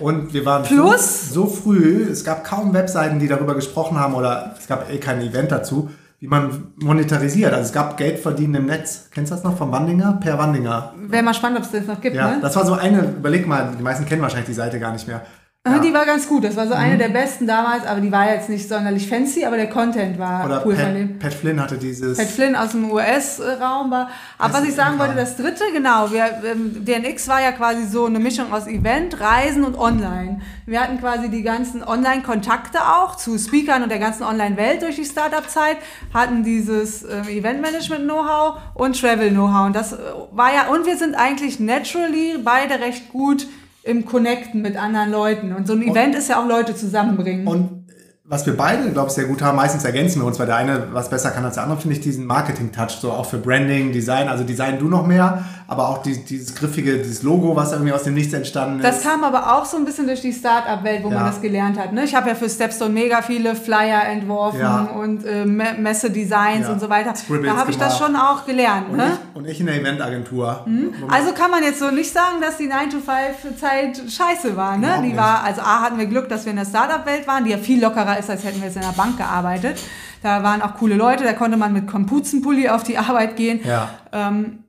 [0.00, 4.14] Und wir waren Plus- so, so früh, es gab kaum Webseiten, die darüber gesprochen haben
[4.14, 7.52] oder es gab eh kein Event dazu, wie man monetarisiert.
[7.52, 9.08] Also es gab Geld verdienen im Netz.
[9.12, 10.14] Kennst du das noch vom Wandinger?
[10.20, 10.94] Per Wandinger.
[11.06, 12.38] Wäre mal spannend, ob es das noch gibt, Ja, ne?
[12.42, 15.22] das war so eine, überleg mal, die meisten kennen wahrscheinlich die Seite gar nicht mehr.
[15.66, 15.78] Ja.
[15.78, 16.44] Die war ganz gut.
[16.44, 16.80] Das war so Mhm.
[16.80, 20.44] eine der besten damals, aber die war jetzt nicht sonderlich fancy, aber der Content war
[20.44, 21.18] Oder cool von dem.
[21.18, 22.18] Pat, Pat Flynn hatte dieses.
[22.18, 24.10] Pat Flynn aus dem US-Raum war.
[24.36, 28.04] Aber was ich sagen wollte, das dritte, genau, wir, ähm, DNX war ja quasi so
[28.04, 30.42] eine Mischung aus Event, Reisen und Online.
[30.66, 35.06] Wir hatten quasi die ganzen Online-Kontakte auch zu Speakern und der ganzen Online-Welt durch die
[35.06, 35.78] Startup-Zeit,
[36.12, 39.64] hatten dieses ähm, Event-Management-Know-how und Travel-Know-how.
[39.64, 39.96] Und das äh,
[40.32, 43.46] war ja, und wir sind eigentlich naturally beide recht gut
[43.84, 45.52] im Connecten mit anderen Leuten.
[45.54, 47.46] Und so ein Event ist ja auch Leute zusammenbringen.
[47.46, 47.83] Und
[48.26, 50.88] was wir beide, glaube ich, sehr gut haben, meistens ergänzen wir uns, weil der eine
[50.94, 54.28] was besser kann als der andere, finde ich diesen Marketing-Touch, so auch für Branding, Design,
[54.28, 58.04] also Design du noch mehr, aber auch die, dieses griffige, dieses Logo, was irgendwie aus
[58.04, 59.04] dem Nichts entstanden Das ist.
[59.06, 61.16] kam aber auch so ein bisschen durch die Start-up-Welt, wo Ja.
[61.16, 61.92] man das gelernt hat.
[61.92, 62.04] Ne?
[62.04, 64.80] Ich habe ja für Stepstone mega viele Flyer entworfen Ja.
[64.98, 66.72] und äh, Me- Messe-Designs Ja.
[66.72, 67.14] und so weiter.
[67.14, 68.88] Scribbles da habe ich das schon auch gelernt.
[68.88, 69.18] und, Ne?
[69.32, 70.62] ich, und ich in der Eventagentur.
[70.64, 74.78] man- Also kann man jetzt so nicht sagen, dass die 9-to-5-Zeit scheiße war.
[74.78, 75.02] Ne?
[75.04, 77.58] Die war, also A hatten wir Glück, dass wir in der Startup-Welt waren, die ja
[77.58, 79.78] viel lockerer ist, als hätten wir jetzt in der Bank gearbeitet.
[80.22, 83.60] Da waren auch coole Leute, da konnte man mit Kompuzenpulli auf die Arbeit gehen.
[83.64, 83.90] ja.
[84.12, 84.60] Ähm,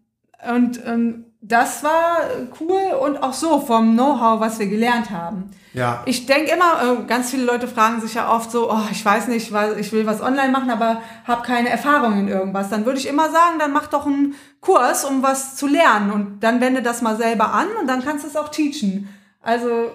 [0.48, 2.18] und ähm, das war
[2.60, 5.52] cool und auch so vom Know-how, was wir gelernt haben.
[5.74, 6.02] Ja.
[6.06, 9.28] Ich denke immer, äh, ganz viele Leute fragen sich ja oft so, oh, ich weiß
[9.28, 12.70] nicht, ich will was online machen, aber habe keine Erfahrung in irgendwas.
[12.70, 16.40] Dann würde ich immer sagen, dann mach doch einen Kurs, um was zu lernen und
[16.40, 19.10] dann wende das mal selber an und dann kannst du es auch teachen.
[19.42, 19.92] Also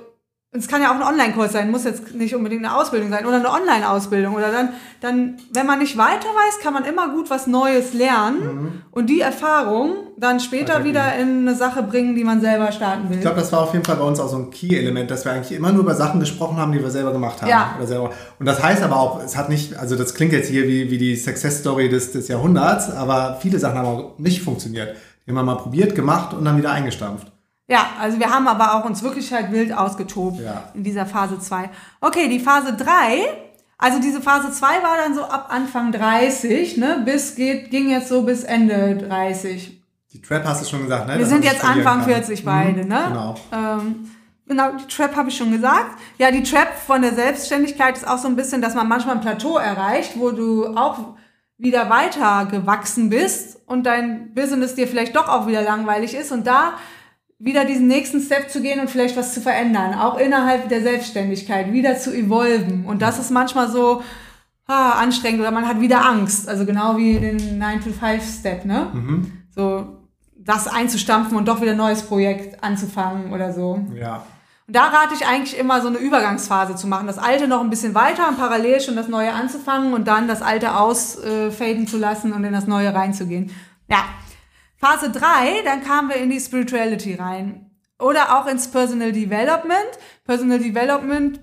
[0.52, 3.36] es kann ja auch ein Online-Kurs sein, muss jetzt nicht unbedingt eine Ausbildung sein oder
[3.36, 7.46] eine Online-Ausbildung oder dann, dann, wenn man nicht weiter weiß, kann man immer gut was
[7.46, 12.72] Neues lernen und die Erfahrung dann später wieder in eine Sache bringen, die man selber
[12.72, 13.18] starten will.
[13.18, 15.30] Ich glaube, das war auf jeden Fall bei uns auch so ein Key-Element, dass wir
[15.30, 17.48] eigentlich immer nur über Sachen gesprochen haben, die wir selber gemacht haben.
[17.48, 17.76] Ja.
[17.78, 18.10] Oder selber.
[18.40, 20.98] Und das heißt aber auch, es hat nicht, also das klingt jetzt hier wie, wie
[20.98, 24.96] die Success-Story des, des Jahrhunderts, aber viele Sachen haben auch nicht funktioniert.
[25.26, 27.30] Wir mal probiert, gemacht und dann wieder eingestampft.
[27.70, 30.64] Ja, also wir haben aber auch uns wirklich halt wild ausgetobt Ja.
[30.74, 31.70] in dieser Phase 2.
[32.00, 33.28] Okay, die Phase 3,
[33.78, 38.08] also diese Phase 2 war dann so ab Anfang 30, ne, bis geht, ging jetzt
[38.08, 39.80] so bis Ende 30.
[40.12, 41.16] Die Trap hast du schon gesagt, ne?
[41.18, 42.04] Wir sind jetzt Anfang kann.
[42.08, 43.04] 40 beide, Mhm, ne?
[43.08, 43.34] Genau.
[43.52, 44.10] Ähm,
[44.48, 45.92] genau, die Trap habe ich schon gesagt.
[46.18, 49.20] Ja, die Trap von der Selbstständigkeit ist auch so ein bisschen, dass man manchmal ein
[49.20, 50.98] Plateau erreicht, wo du auch
[51.58, 56.44] wieder weiter gewachsen bist und dein Business dir vielleicht doch auch wieder langweilig ist und
[56.46, 56.72] da
[57.40, 61.72] wieder diesen nächsten Step zu gehen und vielleicht was zu verändern, auch innerhalb der Selbstständigkeit,
[61.72, 62.84] wieder zu evolven.
[62.84, 64.02] Und das ist manchmal so
[64.66, 66.48] ah, anstrengend oder man hat wieder Angst.
[66.48, 68.92] Also genau wie den 9-to-5-Step, ne?
[69.54, 69.96] So
[70.36, 73.84] das einzustampfen und doch wieder ein neues Projekt anzufangen oder so.
[73.94, 74.24] Ja.
[74.66, 77.06] Und da rate ich eigentlich immer so eine Übergangsphase zu machen.
[77.06, 80.42] Das Alte noch ein bisschen weiter und parallel schon das Neue anzufangen und dann das
[80.42, 83.50] Alte ausfaden zu lassen und in das Neue reinzugehen.
[83.88, 84.04] Ja.
[84.80, 87.70] Phase 3, dann kamen wir in die Spirituality rein.
[87.98, 89.90] Oder auch ins Personal Development.
[90.24, 91.38] Personal Development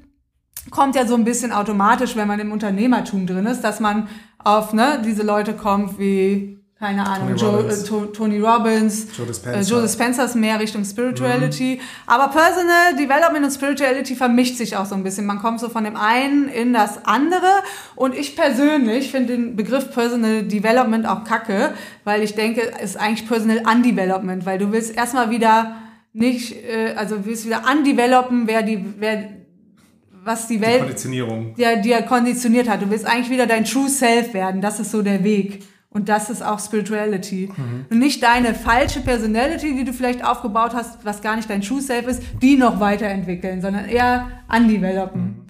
[0.71, 4.73] kommt ja so ein bisschen automatisch, wenn man im Unternehmertum drin ist, dass man auf
[4.73, 7.81] ne, diese Leute kommt wie, keine Ahnung, Tony Joe, Robbins.
[7.83, 9.59] äh, To- Tony Robbins, Joe Dispenza.
[9.59, 11.81] äh, Joe Dispenza ist mehr Richtung Spirituality.
[12.05, 15.25] Aber Personal Development und Spirituality vermischt sich auch so ein bisschen.
[15.25, 17.47] Man kommt so von dem einen in das andere.
[17.95, 22.97] Und ich persönlich finde den Begriff Personal Development auch kacke, weil ich denke, es ist
[22.97, 25.77] eigentlich Personal Undevelopment, weil du willst erstmal wieder
[26.13, 29.29] nicht, äh, also willst wieder undevelopen, wer die, wer,
[30.23, 31.55] was die Die Welt Konditionierung.
[31.55, 32.81] der dir konditioniert hat.
[32.83, 34.61] Du willst eigentlich wieder dein True Self werden.
[34.61, 35.63] Das ist so der Weg.
[35.97, 37.49] Und das ist auch Spirituality.
[37.89, 41.81] Und nicht deine falsche Personality, die du vielleicht aufgebaut hast, was gar nicht dein True
[41.81, 45.49] Self ist, die noch weiterentwickeln, sondern eher undevelopen.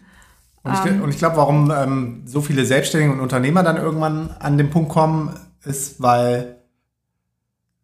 [0.64, 4.58] Und ich, und ich glaube, warum ähm, so viele Selbstständige und Unternehmer dann irgendwann an
[4.58, 6.62] den Punkt kommen, ist, weil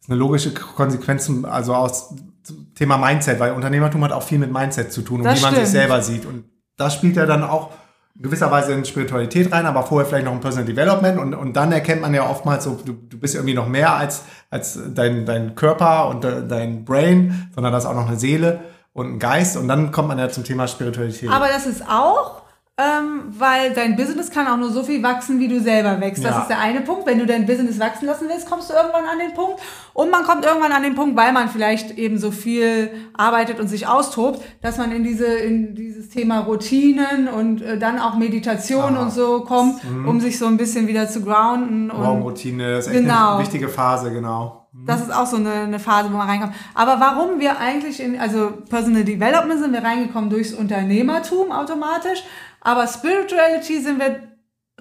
[0.02, 2.16] es eine logische Konsequenz zum, also aus
[2.76, 5.48] Thema Mindset, weil Unternehmertum hat auch viel mit Mindset zu tun und wie man sich
[5.50, 5.68] stimmt.
[5.68, 6.26] selber sieht.
[6.26, 6.46] Und
[6.78, 7.72] das spielt ja dann auch
[8.16, 11.54] in gewisser Weise in Spiritualität rein, aber vorher vielleicht noch ein Personal Development und, und
[11.54, 15.26] dann erkennt man ja oftmals so, du, du bist irgendwie noch mehr als, als dein,
[15.26, 18.60] dein Körper und de, dein Brain, sondern das ist auch noch eine Seele
[18.94, 21.32] und ein Geist und dann kommt man ja zum Thema Spiritualität.
[21.32, 22.43] Aber das ist auch,
[22.76, 26.24] ähm, weil dein Business kann auch nur so viel wachsen, wie du selber wächst.
[26.26, 26.42] Das Ja.
[26.42, 27.06] ist der eine Punkt.
[27.06, 29.62] Wenn du dein Business wachsen lassen willst, kommst du irgendwann an den Punkt.
[29.94, 33.68] Und man kommt irgendwann an den Punkt, weil man vielleicht eben so viel arbeitet und
[33.68, 38.98] sich austobt, dass man in diese in dieses Thema Routinen und äh, dann auch Meditation
[38.98, 39.02] Ah.
[39.04, 41.92] und so kommt, um sich so ein bisschen wieder zu grounden.
[41.92, 43.34] Und Morgenroutine ist echt Genau.
[43.36, 44.66] eine wichtige Phase, genau.
[44.88, 46.54] das ist auch so eine, eine Phase, wo man reinkommt.
[46.74, 52.24] Aber warum wir eigentlich in, also Personal Development sind wir reingekommen durchs Unternehmertum automatisch,
[52.64, 54.22] aber Spirituality sind wir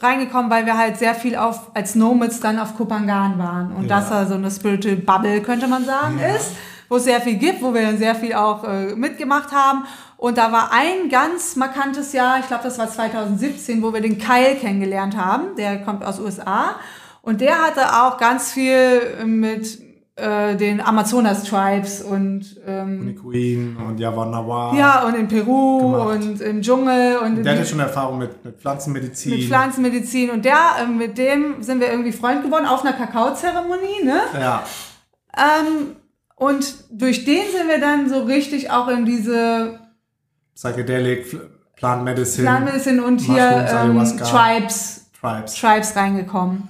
[0.01, 3.73] reingekommen, weil wir halt sehr viel auf, als Nomads dann auf Kupangan waren.
[3.73, 4.01] Und Ja.
[4.01, 6.53] das da so eine Spiritual Bubble, könnte man sagen, ist,
[6.89, 9.85] wo es sehr viel gibt, wo wir dann sehr viel auch äh, mitgemacht haben.
[10.17, 14.19] Und da war ein ganz markantes Jahr, ich glaube, das war 2017, wo wir den
[14.19, 15.57] Kyle kennengelernt haben.
[15.57, 16.77] Der kommt aus USA.
[17.23, 19.79] Und der hatte auch ganz viel mit
[20.17, 24.75] äh, den Amazonas-Tribes und ähm, Die Queen und Yavanawa.
[24.77, 26.09] ja, und in Peru Gemacht.
[26.17, 29.31] und im Dschungel und Der hatte schon Erfahrung mit, mit Pflanzenmedizin.
[29.33, 30.31] mit Pflanzenmedizin.
[30.31, 34.21] Und der, äh, mit dem sind wir irgendwie Freund geworden auf einer Kakaozeremonie, ne?
[34.39, 34.63] Ja,
[35.35, 35.97] Ähm,
[36.37, 39.79] und durch den sind wir dann so richtig auch in diese
[40.55, 41.41] Psychedelic, Pl-
[41.77, 43.97] Plant Medicine, Plant Medicine und hier ähm.
[44.19, 45.55] Tribes, Tribes.
[45.55, 46.69] Tribes reingekommen.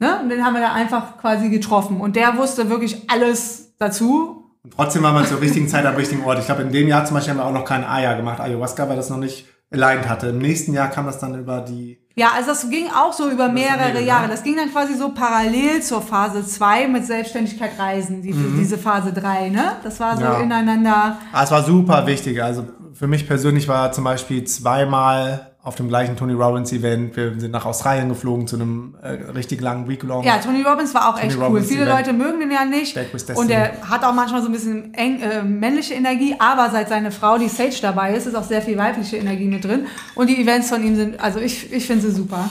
[0.00, 0.18] Ne?
[0.22, 2.00] Und den haben wir da einfach quasi getroffen.
[2.00, 4.50] Und der wusste wirklich alles dazu.
[4.64, 6.38] Und trotzdem waren wir zur richtigen Zeit am richtigen Ort.
[6.38, 8.88] Ich glaube, in dem Jahr zum Beispiel haben wir auch noch kein Aya gemacht, Ayahuasca,
[8.88, 10.28] weil das noch nicht aligned hatte.
[10.28, 11.98] Im nächsten Jahr kam das dann über die.
[12.16, 14.24] Ja, also das ging auch so über mehrere Jahre.
[14.26, 14.30] ne?
[14.32, 19.12] Das ging dann quasi so parallel zur Phase 2 mit Selbstständigkeit reisen, die, diese Phase
[19.12, 19.72] 3, ne?
[19.84, 20.30] Das war so Mhm.
[20.32, 20.40] Ja.
[20.40, 21.18] ineinander.
[21.32, 22.42] Ah, es war super wichtig.
[22.42, 27.16] Also für mich persönlich war zum Beispiel zweimal auf dem gleichen Tony Robbins Event.
[27.16, 30.24] Wir sind nach Australien geflogen zu einem äh, richtig langen Week-Long.
[30.24, 31.44] Ja, Tony Robbins war auch echt cool.
[31.44, 32.96] Robbins, Viele die Leute mögen den ja nicht.
[33.34, 37.12] Und er hat auch manchmal so ein bisschen eng, äh, männliche Energie, aber seit seine
[37.12, 39.86] Frau, die Sage, dabei ist, ist auch sehr viel weibliche Energie mit drin.
[40.14, 42.48] Und die Events von ihm sind, also ich, ich finde sie super.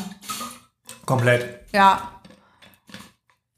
[1.06, 1.66] Komplett.
[1.74, 2.12] Ja.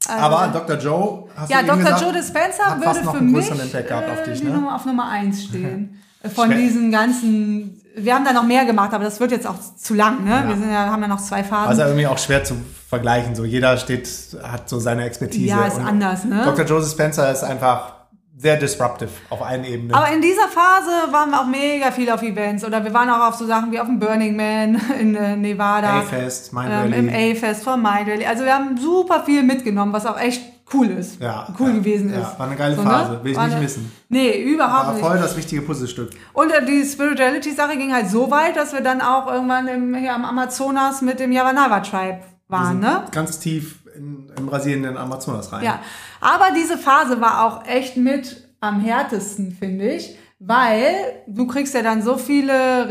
[0.08, 0.78] Also, Aber Dr.
[0.78, 1.78] Joe, hast ja, du Dr.
[1.78, 3.50] gesagt, Joe Dispenza würde für mich
[3.86, 4.50] gehabt auf äh, dich, ne?
[4.50, 6.02] Nummer auf Nummer 1 stehen.
[6.34, 9.94] Von diesen ganzen, wir haben da noch mehr gemacht, aber das wird jetzt auch zu
[9.94, 10.44] lang, ne?
[10.46, 11.68] Wir sind ja, haben ja noch zwei Phasen.
[11.68, 12.56] Also irgendwie auch schwer zu
[12.88, 13.34] vergleichen.
[13.34, 14.08] So jeder steht,
[14.42, 15.46] hat so seine Expertise.
[15.46, 16.42] Ja, ist Und anders, ne?
[16.44, 16.64] Dr.
[16.64, 17.92] Joseph Spencer ist einfach
[18.36, 19.94] sehr disruptive auf allen Ebenen.
[19.94, 23.28] Aber in dieser Phase waren wir auch mega viel auf Events oder wir waren auch
[23.28, 26.00] auf so Sachen wie auf dem Burning Man in äh, Nevada.
[26.00, 26.98] A-Fest, Mind ähm, Valley.
[26.98, 28.26] Im A-Fest von Mind Valley.
[28.26, 30.42] Also wir haben super viel mitgenommen, was auch echt
[30.74, 31.20] cool ist.
[31.20, 32.38] Ja, cool ja, gewesen ja, ist.
[32.38, 32.82] war eine geile ne?
[32.82, 33.92] Phase, will ich War nicht eine- missen.
[34.08, 35.04] Nee, überhaupt War nicht.
[35.04, 36.10] voll das wichtige Puzzlestück.
[36.32, 40.14] Und äh, die Spirituality-Sache ging halt so weit, dass wir dann auch irgendwann im, hier
[40.14, 43.04] am Amazonas mit dem Yavanava-Tribe waren, ne?
[43.12, 45.64] Ganz tief in, in Brasilien in den Amazonas rein.
[45.64, 45.78] Ja,
[46.20, 50.94] aber diese Phase war auch echt mit am härtesten, finde ich, weil
[51.26, 52.88] du kriegst ja dann so viele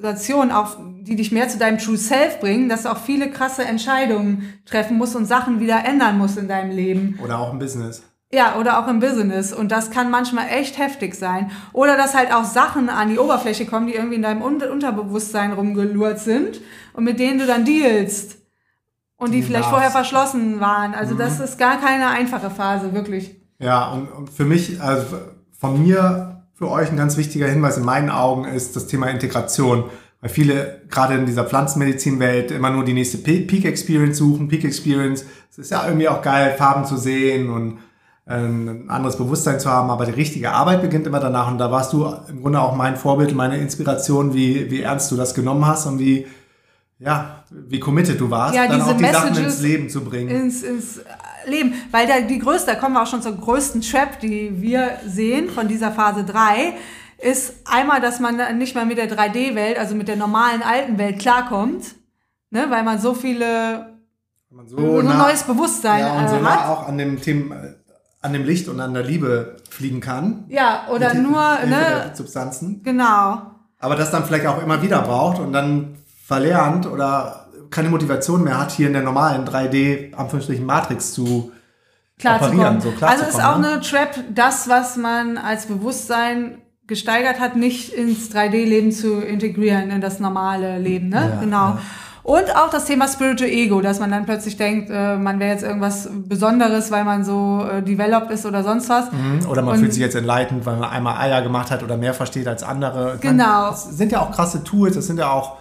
[0.00, 3.64] Realisationen, auch die dich mehr zu deinem True Self bringen, dass du auch viele krasse
[3.64, 7.18] Entscheidungen treffen musst und Sachen wieder ändern musst in deinem Leben.
[7.22, 8.02] Oder auch im Business.
[8.32, 9.52] Ja, oder auch im Business.
[9.52, 11.50] Und das kann manchmal echt heftig sein.
[11.72, 15.52] Oder dass halt auch Sachen an die Oberfläche kommen, die irgendwie in deinem Un Unterbewusstsein
[15.52, 16.60] rumgelurrt sind
[16.92, 18.38] und mit denen du dann dealst.
[19.16, 19.70] Und die Die vielleicht darfst.
[19.74, 20.92] vorher verschlossen waren.
[20.94, 21.18] Also Mhm.
[21.18, 23.40] das ist gar keine einfache Phase, wirklich.
[23.60, 25.06] Ja, und, und für mich, also
[25.58, 29.84] von mir, für euch ein ganz wichtiger Hinweis in meinen Augen ist das Thema Integration.
[30.22, 34.48] Weil viele, gerade in dieser Pflanzenmedizinwelt, immer nur die nächste Pe- Peak Experience suchen.
[34.48, 37.78] Peak Experience, es ist ja irgendwie auch geil, Farben zu sehen und
[38.26, 41.50] ähm, ein anderes Bewusstsein zu haben, aber die richtige Arbeit beginnt immer danach.
[41.50, 45.16] Und da warst du im Grunde auch mein Vorbild, meine Inspiration, wie, wie ernst du
[45.16, 46.26] das genommen hast und wie,
[46.98, 50.30] ja, wie committed du warst, Ja, dann auch die Sachen Messages ins Leben zu bringen.
[50.30, 51.00] Ins, ins
[51.46, 51.74] Leben.
[51.90, 55.48] Weil da die größte, da kommen wir auch schon zur größten Trap, die wir sehen
[55.50, 56.74] von dieser Phase 3,
[57.18, 61.18] ist einmal, dass man nicht mehr mit der 3D-Welt, also mit der normalen alten Welt
[61.18, 61.94] klarkommt.
[62.50, 63.96] Ne, weil man so viele,
[64.50, 66.68] man so ein nah- neues Bewusstsein ja, und so äh, nah hat.
[66.70, 67.56] auch an dem Thema,
[68.22, 70.44] an dem Licht und an der Liebe fliegen kann.
[70.48, 72.82] Ja, oder Mit nur, Hilfe ne, Substanzen.
[72.84, 73.42] genau.
[73.80, 78.58] Aber das dann vielleicht auch immer wieder braucht und dann verlernt oder keine Motivation mehr
[78.58, 81.52] hat, hier in der normalen 3D, Anführungsstrichen Matrix zu
[82.18, 82.60] klarzukommen.
[82.60, 83.68] operieren, so also klarzukommen, ist auch ne?
[83.68, 90.00] eine Trap, das, was man als Bewusstsein gesteigert hat, nicht ins 3D-Leben zu integrieren, in
[90.00, 91.30] das normale Leben, ne?
[91.34, 91.56] Ja, genau.
[91.56, 91.78] ja.
[92.22, 95.62] Und auch das Thema Spiritual Ego, dass man dann plötzlich denkt, äh, man wäre jetzt
[95.62, 99.12] irgendwas Besonderes, weil man so äh, developed ist oder sonst was.
[99.12, 99.48] Mhm.
[99.48, 102.14] Oder man Und- fühlt sich jetzt enlightened, weil man einmal Eier gemacht hat oder mehr
[102.14, 103.18] versteht als andere.
[103.20, 103.44] Genau.
[103.44, 105.58] Meine, das sind ja auch krasse Tools, das sind ja auch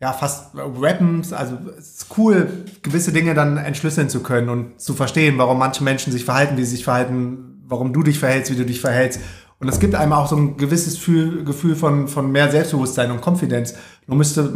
[0.00, 1.32] ja, fast Weapons.
[1.32, 5.84] Also es ist cool, gewisse Dinge dann entschlüsseln zu können und zu verstehen, warum manche
[5.84, 9.20] Menschen sich verhalten, wie sie sich verhalten, warum du dich verhältst, wie du dich verhältst.
[9.58, 13.20] Und es gibt einem auch so ein gewisses Gefühl, Gefühl von, von mehr Selbstbewusstsein und
[13.20, 13.74] Konfidenz.
[14.06, 14.54] Nur müsste,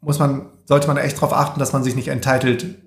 [0.00, 2.78] muss man, sollte man echt darauf achten, dass man sich nicht entitled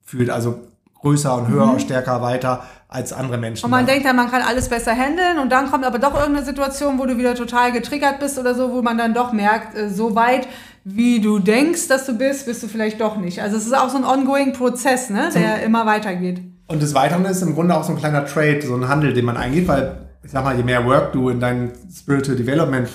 [0.00, 0.60] fühlt, also
[1.00, 3.66] größer und höher und stärker weiter als andere Menschen.
[3.66, 3.72] Mhm.
[3.72, 6.46] Und man denkt dann, man kann alles besser handeln und dann kommt aber doch irgendeine
[6.46, 9.88] Situation, wo du wieder total getriggert bist oder so, wo man dann doch merkt, äh,
[9.88, 10.46] so weit,
[10.84, 13.40] wie du denkst, dass du bist, bist du vielleicht doch nicht.
[13.40, 16.40] Also es ist auch so ein ongoing Prozess, ne, der immer weitergeht.
[16.66, 19.24] Und des Weiteren ist im Grunde auch so ein kleiner Trade, so ein Handel, den
[19.24, 22.88] man eingeht, weil ich sag mal, je mehr Work du in dein Spiritual Development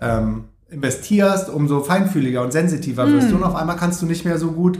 [0.00, 4.38] ähm, investierst, umso feinfühliger und sensitiver wirst du und auf einmal kannst du nicht mehr
[4.38, 4.78] so gut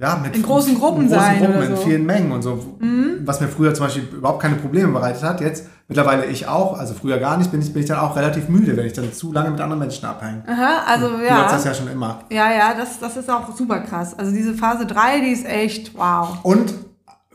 [0.00, 0.40] ja, mit Mhm.
[0.40, 1.82] In großen Gruppen in großen sein Gruppen, in so.
[1.82, 1.86] Mhm.
[1.86, 2.76] vielen Mengen und so.
[3.22, 6.94] Was mir früher zum Beispiel überhaupt keine Probleme bereitet hat, jetzt mittlerweile ich auch, also
[6.94, 9.30] früher gar nicht, bin ich, bin ich dann auch relativ müde, wenn ich dann zu
[9.30, 10.42] lange mit anderen Menschen abhänge.
[10.46, 11.52] Aha, also Du hast ja.
[11.52, 12.20] das ja schon immer.
[12.30, 14.18] Ja, ja, das, das ist auch super krass.
[14.18, 16.38] Also diese Phase 3, die ist echt wow.
[16.44, 16.72] Und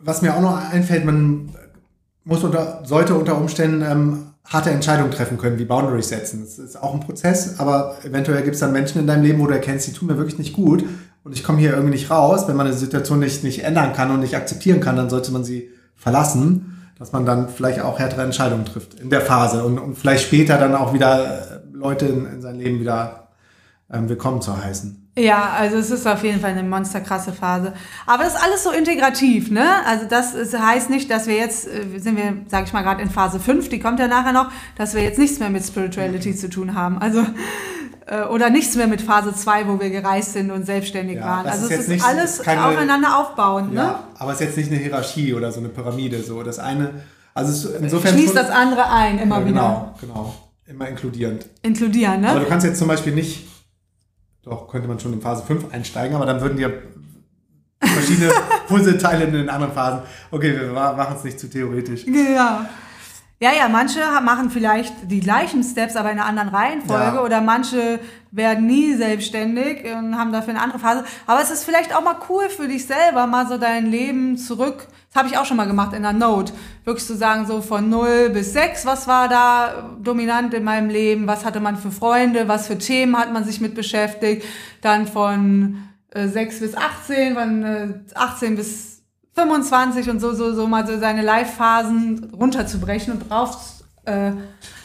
[0.01, 1.49] was mir auch noch einfällt, man
[2.23, 6.41] muss unter, sollte unter Umständen ähm, harte Entscheidungen treffen können, wie Boundaries setzen.
[6.43, 9.47] Das ist auch ein Prozess, aber eventuell gibt es dann Menschen in deinem Leben, wo
[9.47, 10.84] du erkennst, die tun mir wirklich nicht gut
[11.25, 12.47] und ich komme hier irgendwie nicht raus.
[12.47, 15.43] Wenn man eine Situation nicht, nicht ändern kann und nicht akzeptieren kann, dann sollte man
[15.43, 19.97] sie verlassen, dass man dann vielleicht auch härtere Entscheidungen trifft in der Phase und, und
[19.97, 23.29] vielleicht später dann auch wieder äh, Leute in, in sein Leben wieder
[23.91, 25.01] ähm, willkommen zu heißen.
[25.17, 27.73] Ja, also es ist auf jeden Fall eine monsterkrasse Phase.
[28.05, 29.65] Aber das ist alles so integrativ, ne?
[29.88, 33.01] Also das ist, heißt nicht, dass wir jetzt, äh, sind wir, sag ich mal, gerade
[33.01, 36.35] in Phase 5, die kommt ja nachher noch, dass wir jetzt nichts mehr mit Spirituality
[36.35, 36.99] zu tun haben.
[36.99, 37.25] Also
[38.31, 41.47] oder nichts mehr mit Phase 2, wo wir gereist sind und selbstständig Ja, waren.
[41.47, 43.79] Also ist es ist nicht- alles keine- aufeinander aufbauend, ne?
[43.81, 46.21] Ja, aber es ist jetzt nicht eine Hierarchie oder so eine Pyramide.
[46.21, 46.93] So das eine,
[47.33, 49.51] also insofern Schließt das andere ein, immer ja, wieder.
[49.53, 50.35] genau, genau,
[50.67, 51.47] immer inkludierend.
[51.63, 52.45] Inkludieren, Aber ne?
[52.45, 53.47] du kannst jetzt zum Beispiel nicht,
[54.43, 56.83] doch könnte man schon in Phase 5 einsteigen, aber dann würden dir
[57.81, 58.31] verschiedene
[58.67, 60.01] Puzzleteile in den anderen Phasen.
[60.31, 62.05] Okay, wir ma- machen es nicht zu theoretisch.
[62.05, 62.59] Genau.
[63.41, 67.21] Ja, ja, manche machen vielleicht die gleichen Steps, aber in einer anderen Reihenfolge Ja.
[67.21, 68.00] oder manche
[68.32, 71.04] werden nie selbstständig und haben dafür eine andere Phase.
[71.28, 74.88] Aber es ist vielleicht auch mal cool für dich selber, mal so dein Leben zurück.
[75.10, 76.54] Das habe ich auch schon mal gemacht in einer Note.
[76.86, 81.28] Wirklich zu sagen, so von 0 bis 6, was war da dominant in meinem Leben,
[81.28, 84.45] was hatte man für Freunde, was für Themen hat man sich mit beschäftigt.
[84.82, 88.94] Dann von äh, 6 bis 18, von äh, 18 bis
[89.36, 93.58] 25 und so, so, so mal so seine Live-Phasen runterzubrechen und drauf,
[94.06, 94.32] äh,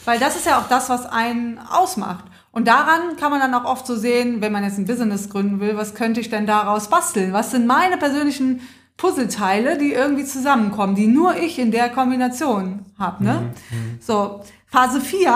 [0.05, 2.25] weil das ist ja auch das, was einen ausmacht.
[2.51, 5.61] Und daran kann man dann auch oft so sehen, wenn man jetzt ein Business gründen
[5.61, 7.31] will, was könnte ich denn daraus basteln?
[7.31, 8.61] Was sind meine persönlichen
[8.97, 13.23] Puzzleteile, die irgendwie zusammenkommen, die nur ich in der Kombination habe.
[13.23, 13.33] Ne?
[13.71, 15.33] Mhm, So, Phase 4,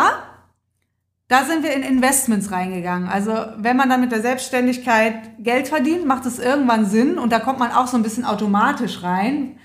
[1.27, 3.07] da sind wir in Investments reingegangen.
[3.09, 7.39] Also wenn man dann mit der Selbstständigkeit Geld verdient, macht es irgendwann Sinn und da
[7.39, 9.57] kommt man auch so ein bisschen automatisch rein,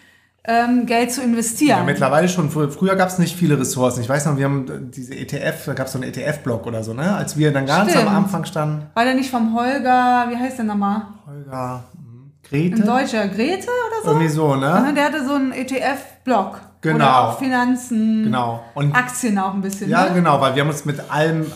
[0.44, 1.78] ähm, Geld zu investieren.
[1.80, 2.50] Ja, mittlerweile schon.
[2.50, 4.00] Frü- Früher gab es nicht viele Ressourcen.
[4.00, 6.94] Ich weiß noch, wir haben diese ETF, da gab es so einen ETF-Block oder so,
[6.94, 7.14] ne?
[7.14, 8.06] Als wir dann ganz Stimmt.
[8.08, 8.86] am Anfang standen.
[8.94, 11.02] War der nicht vom Holger, wie heißt der nochmal?
[11.26, 12.82] Holger, hm, Ein Grete?
[12.82, 14.08] Deutscher Grete oder so?
[14.12, 14.92] Irgendwie so, ne?
[14.96, 16.62] Der hatte so einen ETF-Block.
[16.80, 16.96] Genau.
[16.96, 18.64] Oder auch Finanzen, Genau.
[18.74, 19.90] Und Aktien auch ein bisschen.
[19.90, 20.14] Ja, ne?
[20.14, 21.46] genau, weil wir haben uns mit allem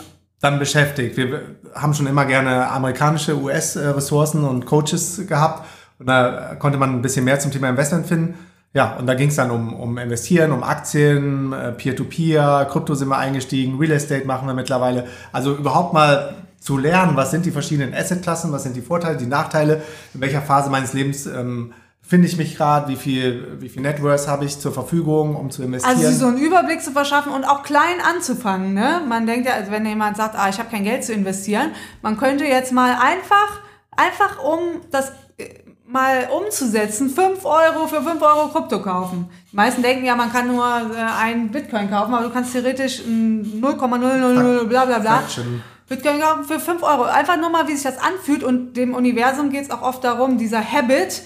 [0.41, 1.17] dann beschäftigt.
[1.17, 1.41] Wir
[1.75, 5.67] haben schon immer gerne amerikanische US-Ressourcen und Coaches gehabt.
[5.99, 8.35] Und da konnte man ein bisschen mehr zum Thema Investment finden.
[8.75, 13.09] Ja, und da ging es dann um, um Investieren, um Aktien, äh, Peer-to-Peer, Krypto sind
[13.09, 15.07] wir eingestiegen, Real Estate machen wir mittlerweile.
[15.33, 19.27] Also überhaupt mal zu lernen, was sind die verschiedenen Assetklassen, was sind die Vorteile, die
[19.27, 19.83] Nachteile,
[20.13, 21.73] in welcher Phase meines Lebens ähm,
[22.07, 25.51] finde ich mich gerade, wie viel, wie viel Net Worth habe ich zur Verfügung, um
[25.51, 25.97] zu investieren.
[25.97, 28.75] Also so einen Überblick zu verschaffen und auch klein anzufangen.
[28.75, 29.01] Ne?
[29.09, 31.71] Man denkt ja, also wenn jemand sagt, ah, ich habe kein Geld zu investieren,
[32.03, 33.61] man könnte jetzt mal einfach,
[33.97, 34.59] einfach um
[34.90, 35.49] das äh,
[35.87, 39.31] mal umzusetzen, 5 Euro für 5 Euro Krypto kaufen.
[39.51, 43.01] Die meisten denken ja, man kann nur äh, einen Bitcoin kaufen, aber du kannst theoretisch
[43.01, 45.19] ein 0,000 bla bla bla.
[45.21, 45.62] Fraction.
[45.88, 47.03] Bitcoin kaufen für 5 Euro.
[47.05, 48.43] Einfach nur mal, wie sich das anfühlt.
[48.43, 51.23] Und dem Universum geht es auch oft darum, dieser Habit,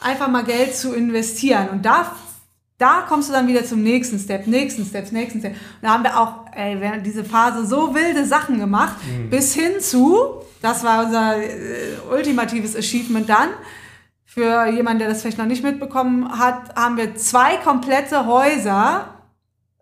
[0.00, 1.68] einfach mal Geld zu investieren.
[1.70, 2.16] Und da,
[2.78, 5.52] da kommst du dann wieder zum nächsten Step, nächsten Step, nächsten Step.
[5.52, 8.96] Und da haben wir auch ey, während diese Phase so wilde Sachen gemacht,
[9.30, 11.48] bis hin zu, das war unser äh,
[12.10, 13.48] ultimatives Achievement dann,
[14.24, 19.14] für jemanden, der das vielleicht noch nicht mitbekommen hat, haben wir zwei komplette Häuser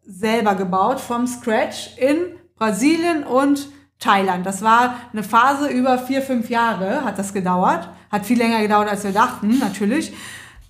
[0.06, 2.16] selber gebaut, vom Scratch in
[2.56, 4.46] Brasilien und Thailand.
[4.46, 7.88] Das war eine Phase über vier, fünf Jahre hat das gedauert.
[8.10, 10.14] Hat viel länger gedauert, als wir dachten, natürlich.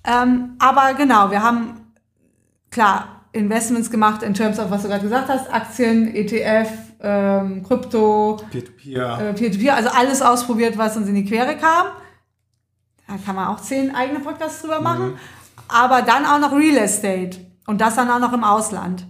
[0.03, 1.93] Ähm, aber genau, wir haben
[2.71, 6.69] klar Investments gemacht in terms of, was du gerade gesagt hast, Aktien, ETF,
[7.01, 9.19] ähm, Krypto, Peer-to-Peer.
[9.21, 11.87] äh, Peer-to-Peer, also alles ausprobiert, was uns in die Quere kam.
[13.07, 15.17] Da kann man auch zehn eigene Podcasts drüber machen.
[15.67, 17.37] Aber dann auch noch Real Estate.
[17.67, 19.05] Und das dann auch noch im Ausland.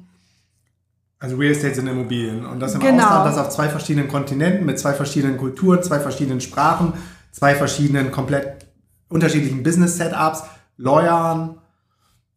[1.20, 2.46] Also Real Estate sind Immobilien.
[2.46, 3.04] Und das im Genau.
[3.04, 6.94] Ausland, das auf zwei verschiedenen Kontinenten, mit zwei verschiedenen Kulturen, zwei verschiedenen Sprachen,
[7.32, 8.66] zwei verschiedenen komplett
[9.10, 10.44] unterschiedlichen Business-Setups,
[10.78, 11.58] Lawyern,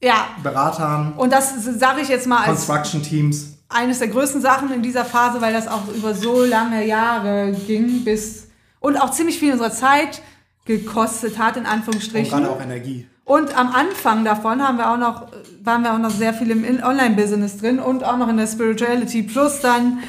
[0.02, 3.58] Ja, Beratern, und das sage ich jetzt mal als Construction-Teams.
[3.68, 8.02] eines der größten Sachen in dieser Phase, weil das auch über so lange Jahre ging,
[8.04, 8.48] bis
[8.80, 10.20] und auch ziemlich viel unserer Zeit
[10.64, 12.30] gekostet hat, in Und Anführungsstrichen.
[12.36, 13.06] gerade auch Energie.
[13.34, 15.28] Und am Anfang davon haben wir auch noch,
[15.64, 18.46] waren wir auch noch sehr viel im In- Online-Business drin und auch noch in der
[18.46, 20.00] Spirituality plus dann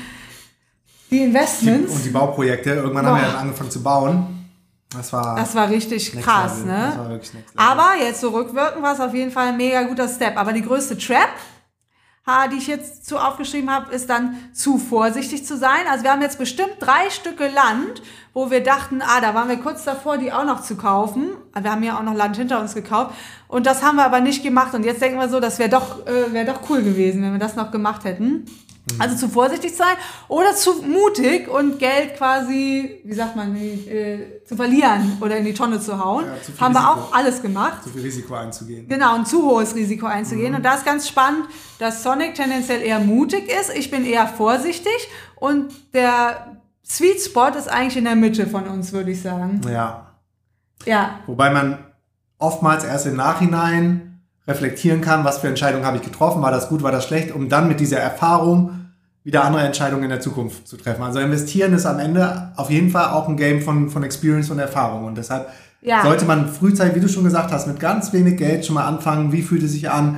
[1.10, 1.94] die Die, Investments.
[1.94, 2.72] und die Bauprojekte.
[2.72, 3.32] Irgendwann haben wir Boah.
[3.32, 4.26] dann angefangen zu bauen.
[4.94, 6.72] Das war, das war richtig krass, level.
[6.74, 7.22] Ne?
[7.56, 10.36] Aber jetzt so rückwirkend war es auf jeden Fall ein mega guter Step.
[10.38, 11.30] Aber die größte Trap,
[12.48, 15.82] die ich jetzt zu aufgeschrieben habe, ist dann zu vorsichtig zu sein.
[15.92, 18.02] Also wir haben jetzt bestimmt drei Stücke Land,
[18.34, 21.32] wo wir dachten, ah, da waren wir kurz davor, die auch noch zu kaufen.
[21.60, 23.14] Wir haben ja auch noch Land hinter uns gekauft.
[23.50, 24.74] Und das haben wir aber nicht gemacht.
[24.74, 27.40] Und jetzt denken wir so, das wäre doch, äh, wäre doch cool gewesen, wenn wir
[27.40, 28.46] das noch gemacht hätten.
[29.00, 29.96] Also zu vorsichtig sein
[30.28, 35.54] oder zu mutig und Geld quasi, wie sagt man, äh, zu verlieren oder in die
[35.54, 36.26] Tonne zu hauen.
[36.26, 37.00] Ja, zu haben wir Risiko.
[37.02, 37.84] auch alles gemacht.
[37.84, 38.88] zu viel Risiko einzugehen.
[38.90, 40.54] Genau, ein zu hohes Risiko einzugehen.
[40.54, 41.46] Und da ist ganz spannend,
[41.80, 43.74] dass Sonic tendenziell eher mutig ist.
[43.74, 44.92] Ich bin eher vorsichtig.
[45.38, 49.62] Und der Sweet Spot ist eigentlich in der Mitte von uns, würde ich sagen.
[49.72, 50.08] Ja.
[50.86, 51.78] Ja, Wobei man
[52.38, 54.13] oftmals erst im Nachhinein
[54.48, 57.50] reflektieren kann, was für Entscheidungen habe ich getroffen, war das gut, war das schlecht, um
[57.50, 58.80] dann mit dieser Erfahrung
[59.24, 61.02] wieder andere Entscheidungen in der Zukunft zu treffen.
[61.02, 64.60] Also investieren ist am Ende auf jeden Fall auch ein Game von, von Experience und
[64.60, 65.06] Erfahrung.
[65.06, 65.48] Und deshalb
[65.82, 66.04] Ja.
[66.04, 69.32] sollte man frühzeitig, wie du schon gesagt hast, mit ganz wenig Geld schon mal anfangen,
[69.32, 70.18] wie fühlt es sich an,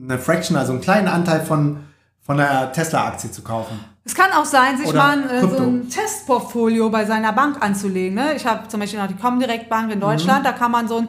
[0.00, 1.78] eine Fraction, also einen kleinen Anteil von,
[2.20, 3.78] von einer Tesla-Aktie zu kaufen.
[4.08, 7.58] Es kann auch sein, sich Oder mal ein, äh, so ein Testportfolio bei seiner Bank
[7.60, 8.14] anzulegen.
[8.14, 8.32] Ne?
[8.36, 11.08] Ich habe zum Beispiel noch die Comdirect Bank in Deutschland, da kann man so ein,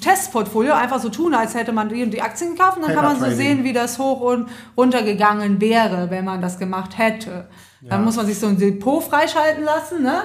[0.00, 3.04] Testportfolio einfach so tun, als hätte man die und die Aktien gekauft und dann kann
[3.04, 3.56] Paper man so Trading.
[3.56, 7.48] sehen, wie das hoch und runter gegangen wäre, wenn man das gemacht hätte.
[7.88, 10.22] Dann muss man sich so ein Depot freischalten lassen, ne?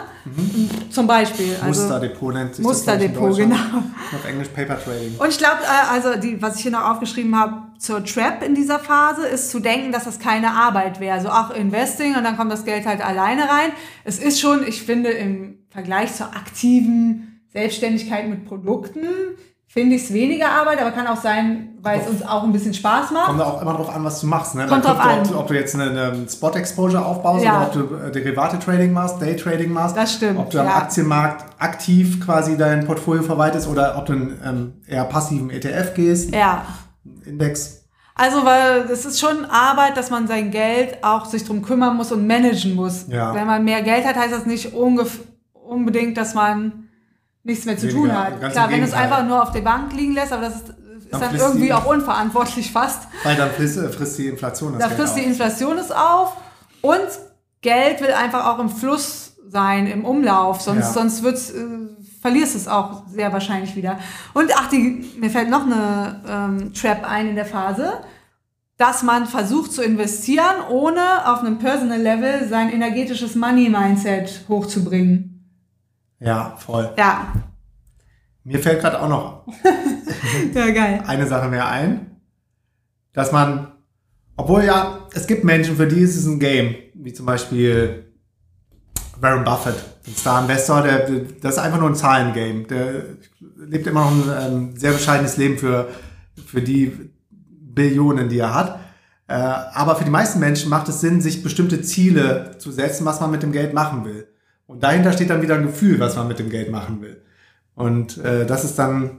[0.89, 1.56] Zum Beispiel.
[1.62, 3.56] Also, Musterdepot nennt sich das, ich, in Musterdepot, genau.
[3.56, 5.15] Auf Englisch Paper Trading.
[5.17, 8.55] Und ich glaube, äh, also die, was ich hier noch aufgeschrieben habe zur Trap in
[8.55, 11.14] dieser Phase, ist zu denken, dass das keine Arbeit wäre.
[11.14, 13.72] Also auch Investing und dann kommt das Geld halt alleine rein.
[14.03, 19.05] Es ist schon, ich finde, im Vergleich zur aktiven Selbstständigkeit mit Produkten
[19.74, 22.74] finde ich es weniger Arbeit, aber kann auch sein, weil es uns auch ein bisschen
[22.74, 23.28] Spaß macht.
[23.28, 24.53] Kommt da auch immer drauf an, was du machst.
[24.55, 24.67] Ne?
[24.67, 25.19] Kommt drauf an.
[25.19, 27.57] Ob, du- ob du jetzt eine, eine Spot-Exposure aufbaust Ja.
[27.57, 29.95] oder ob du äh, Derivate-Trading machst, Day-Trading machst.
[29.95, 30.76] Das stimmt, Ob du am ja.
[30.76, 36.34] Aktienmarkt aktiv quasi dein Portfolio verwaltest oder ob du einen ähm, eher passiven ETF gehst,
[36.34, 36.65] Ja.
[37.26, 37.86] Index.
[38.13, 42.11] Also, weil es ist schon Arbeit, dass man sein Geld auch sich drum kümmern muss
[42.11, 43.05] und managen muss.
[43.07, 43.34] Ja.
[43.34, 46.89] Wenn man mehr Geld hat, heißt das nicht unbedingt, dass man
[47.44, 48.52] nichts mehr zu Weniger, tun hat.
[48.52, 51.12] Klar, wenn du es einfach nur auf der Bank liegen lässt, aber das ist, ist
[51.12, 53.08] Dann dann irgendwie die- auch unverantwortlich fast.
[53.24, 55.24] Weil dann frisst, äh, frisst die Inflation das Da Geld frisst die.
[55.24, 56.38] Inflation es auf
[56.82, 57.00] und
[57.62, 60.94] Geld will einfach auch im Fluss sein, im Umlauf, sonst, Ja.
[60.94, 61.66] sonst wird's, äh,
[62.22, 63.98] verlierst es auch sehr wahrscheinlich wieder.
[64.34, 67.94] Und ach, die, mir fällt noch eine ähm, Trap ein in der Phase,
[68.78, 75.31] dass man versucht zu investieren, ohne auf einem Personal Level sein energetisches Money-Mindset hochzubringen.
[76.22, 76.93] Ja, voll.
[76.97, 77.34] Ja,
[78.43, 79.47] Mir fällt gerade auch noch
[80.53, 81.03] ja geil.
[81.07, 82.22] eine Sache mehr ein,
[83.13, 83.72] dass man,
[84.38, 88.11] obwohl ja, es gibt Menschen, für die ist es ein Game, wie zum Beispiel
[89.19, 89.76] Warren Buffett,
[90.07, 92.63] ein Star-Investor, der, der, das ist einfach nur ein Zahlengame.
[92.63, 93.03] Der
[93.57, 95.89] lebt immer noch ein ähm, sehr bescheidenes Leben für,
[96.45, 98.80] für die Billionen, die er hat.
[99.28, 103.19] Äh, aber für die meisten Menschen macht es Sinn, sich bestimmte Ziele zu setzen, was
[103.22, 104.28] man mit dem Geld machen will.
[104.72, 107.22] Und dahinter steht dann wieder ein Gefühl, was man mit dem Geld machen will.
[107.76, 109.17] Und äh, das ist dann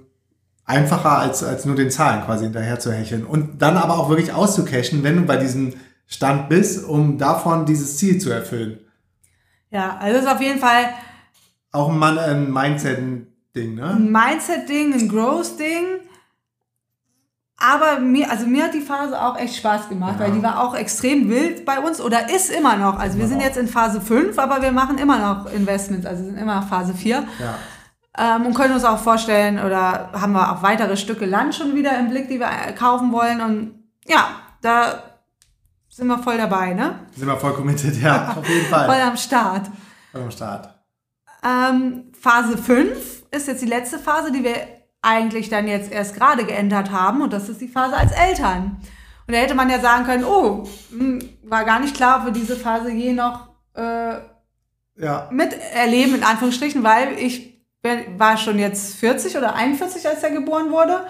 [0.64, 3.26] einfacher, als, als nur den Zahlen quasi hinterher zu hecheln.
[3.26, 5.74] Und dann aber auch wirklich auszucashen, wenn du bei diesem
[6.06, 8.78] Stand bist, um davon dieses Ziel zu erfüllen.
[9.68, 10.94] Ja, also das ist auf jeden Fall
[11.70, 13.90] Auch ein, Mann, ein Mindset-Ding, ne?
[13.90, 15.84] ein Mindset-Ding, ein Growth-Ding.
[17.64, 20.24] Aber mir, also mir hat die Phase auch echt Spaß gemacht, Ja.
[20.26, 22.98] weil die war auch extrem wild bei uns oder ist immer noch.
[22.98, 26.36] Also wir sind jetzt in Phase 5, aber wir machen immer noch Investments, also sind
[26.38, 27.22] immer Phase 4.
[27.38, 27.54] Ja.
[28.36, 31.96] Ähm, und können uns auch vorstellen, oder haben wir auch weitere Stücke Land schon wieder
[31.98, 33.40] im Blick, die wir äh, kaufen wollen.
[33.40, 34.26] Und ja,
[34.60, 35.02] da
[35.88, 36.96] sind wir voll dabei, ne?
[37.16, 38.86] Sind wir voll committed, ja, auf jeden Fall.
[38.86, 39.70] Voll am Start.
[40.10, 40.68] Voll am Start.
[41.44, 44.56] Ähm, Phase 5 ist jetzt die letzte Phase, die wir
[45.02, 47.20] eigentlich dann jetzt erst gerade geändert haben.
[47.22, 48.78] Und das ist die Phase als Eltern.
[49.26, 52.32] Und da hätte man ja sagen können, oh, hm, war gar nicht klar, ob wir
[52.32, 54.14] diese Phase je noch äh,
[54.96, 55.28] Ja.
[55.30, 57.52] miterleben, in Anführungsstrichen, weil ich
[58.16, 61.00] war schon jetzt 40 oder 41, als er geboren wurde.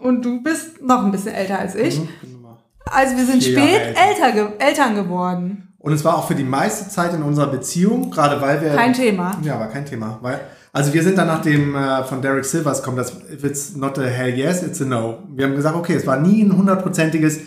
[0.00, 1.98] Und du bist noch ein bisschen älter als ich.
[2.00, 2.46] Mhm,
[2.86, 4.00] Also wir sind Vier spät älter.
[4.00, 5.74] älter, ge Eltern geworden.
[5.80, 8.74] Und es war auch für die meiste Zeit in unserer Beziehung, gerade weil wir.
[8.74, 9.36] Kein Thema.
[9.42, 10.18] Ja, war kein Thema.
[10.22, 10.40] Weil,
[10.78, 13.98] also wir sind dann nach dem äh, von Derek Silvers kommt, das if it's not
[13.98, 15.18] a hell yes, it's a no.
[15.34, 17.40] Wir haben gesagt, okay, es war nie ein hundertprozentiges,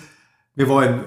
[0.53, 1.05] wir wollen,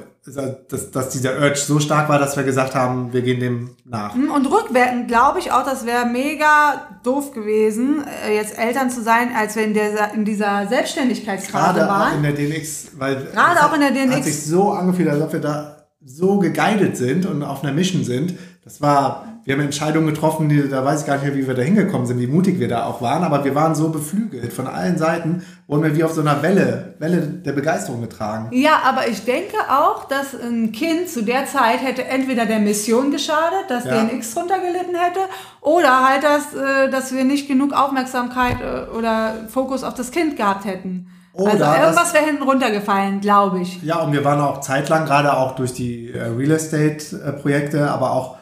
[0.70, 4.14] dass, dass dieser Urge so stark war, dass wir gesagt haben, wir gehen dem nach.
[4.14, 9.28] Und rückwirkend glaube ich auch, das wäre mega doof gewesen, äh, jetzt Eltern zu sein,
[9.36, 12.16] als wir in, der, in dieser Selbstständigkeitsphase Gerade auch waren.
[12.16, 14.24] in der DNX, weil Gerade auch in der Hat DNX.
[14.24, 18.34] sich so angefühlt, als ob wir da so geguided sind und auf einer Mission sind.
[18.64, 21.52] Das war, wir haben Entscheidungen getroffen, die, da weiß ich gar nicht mehr, wie wir
[21.52, 24.66] da hingekommen sind, wie mutig wir da auch waren, aber wir waren so beflügelt von
[24.66, 28.48] allen Seiten, wurden wir wie auf so einer Welle, Welle der Begeisterung getragen.
[28.52, 33.10] Ja, aber ich denke auch, dass ein Kind zu der Zeit hätte entweder der Mission
[33.10, 34.02] geschadet, dass Ja.
[34.02, 35.20] DNX drunter gelitten hätte,
[35.60, 40.38] oder halt, dass, äh, dass wir nicht genug Aufmerksamkeit äh, oder Fokus auf das Kind
[40.38, 41.08] gehabt hätten.
[41.34, 43.82] Oder also irgendwas wäre hinten runtergefallen, glaube ich.
[43.82, 48.36] Ja, und wir waren auch zeitlang, gerade auch durch die äh, Real Estate-Projekte, aber auch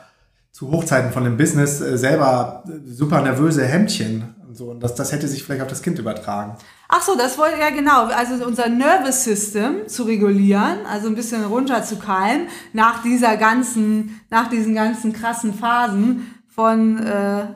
[0.53, 4.71] zu Hochzeiten von dem Business äh, selber äh, super nervöse Hemdchen und so.
[4.71, 6.57] Und das, das hätte sich vielleicht auf das Kind übertragen.
[6.89, 8.05] Ach so, das wollte ja genau.
[8.07, 14.75] Also unser Nervous System zu regulieren, also ein bisschen runterzukeilen nach dieser ganzen, nach diesen
[14.75, 17.47] ganzen krassen Phasen von äh,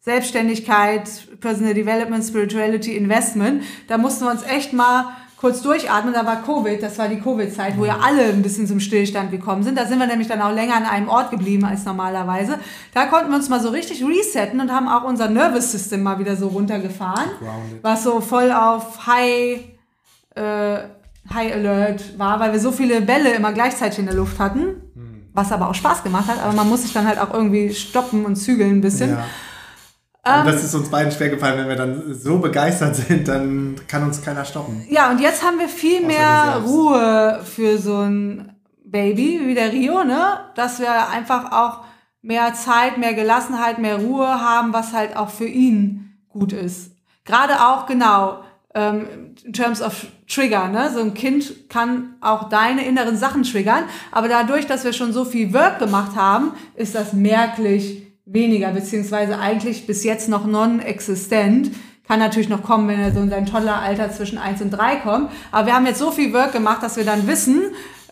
[0.00, 3.62] Selbstständigkeit, Personal Development, Spirituality, Investment.
[3.88, 6.12] Da mussten wir uns echt mal kurz durchatmen.
[6.12, 9.62] Da war Covid, das war die Covid-Zeit, wo ja alle ein bisschen zum Stillstand gekommen
[9.62, 9.78] sind.
[9.78, 12.58] Da sind wir nämlich dann auch länger an einem Ort geblieben als normalerweise.
[12.94, 16.18] Da konnten wir uns mal so richtig resetten und haben auch unser Nervous System mal
[16.18, 17.82] wieder so runtergefahren Grounded.
[17.82, 19.60] was so voll auf High,
[20.34, 20.78] äh,
[21.32, 24.82] High Alert war, weil wir so viele Bälle immer gleichzeitig in der Luft hatten,
[25.34, 28.24] was aber auch Spaß gemacht hat, aber man muss sich dann halt auch irgendwie stoppen
[28.24, 29.10] und zügeln ein bisschen.
[29.10, 29.24] Ja.
[30.28, 30.40] Ähm.
[30.40, 34.02] Und das ist uns beiden schwer gefallen, wenn wir dann so begeistert sind, dann kann
[34.04, 34.84] uns keiner stoppen.
[34.88, 36.62] Ja, und jetzt haben wir viel Außer mehr.
[36.64, 38.54] Ruhe für so ein
[38.84, 40.40] Baby wie der Rio, ne?
[40.54, 41.84] Dass wir einfach auch
[42.22, 46.92] mehr Zeit, mehr Gelassenheit, mehr Ruhe haben, was halt auch für ihn gut ist.
[47.24, 48.42] Gerade auch, genau,
[48.74, 50.90] ähm, in terms of Trigger, ne?
[50.92, 55.24] So ein Kind kann auch deine inneren Sachen triggern, aber dadurch, dass wir schon so
[55.24, 61.70] viel Work gemacht haben, ist das merklich weniger, beziehungsweise eigentlich bis jetzt noch non-existent.
[62.06, 64.96] kann natürlich noch kommen, wenn er so in sein toller Alter zwischen 1 und 3
[64.96, 65.30] kommt.
[65.52, 67.60] Aber wir haben jetzt so viel Work gemacht, dass wir dann wissen,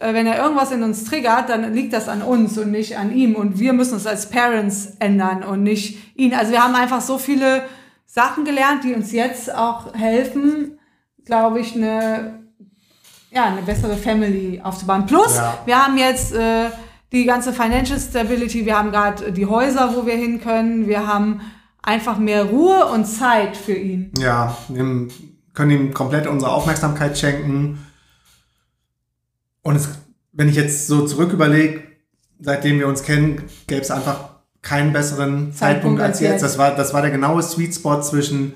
[0.00, 3.14] äh, wenn er irgendwas in uns triggert, dann liegt das an uns und nicht an
[3.14, 3.34] ihm.
[3.34, 6.34] Und wir müssen uns als Parents ändern und nicht ihn.
[6.34, 7.62] Also wir haben einfach so viele
[8.04, 10.78] Sachen gelernt, die uns jetzt auch helfen,
[11.24, 12.40] glaube ich, eine,
[13.30, 15.06] ja, eine bessere Family aufzubauen.
[15.06, 15.58] Plus, Ja.
[15.64, 16.66] wir haben jetzt äh,
[17.12, 21.40] die ganze Financial Stability, wir haben gerade die Häuser, wo wir hin können, wir haben
[21.82, 24.12] einfach mehr Ruhe und Zeit für ihn.
[24.18, 25.09] Ja, wir
[25.54, 27.86] können ihm komplett unsere Aufmerksamkeit schenken.
[29.62, 29.88] Und es,
[30.32, 31.82] wenn ich jetzt so zurück überlege,
[32.40, 36.42] seitdem wir uns kennen, gäbe es einfach keinen besseren Zeitpunkt, als jetzt.
[36.42, 38.54] Das war, das war der genaue Sweet Spot zwischen,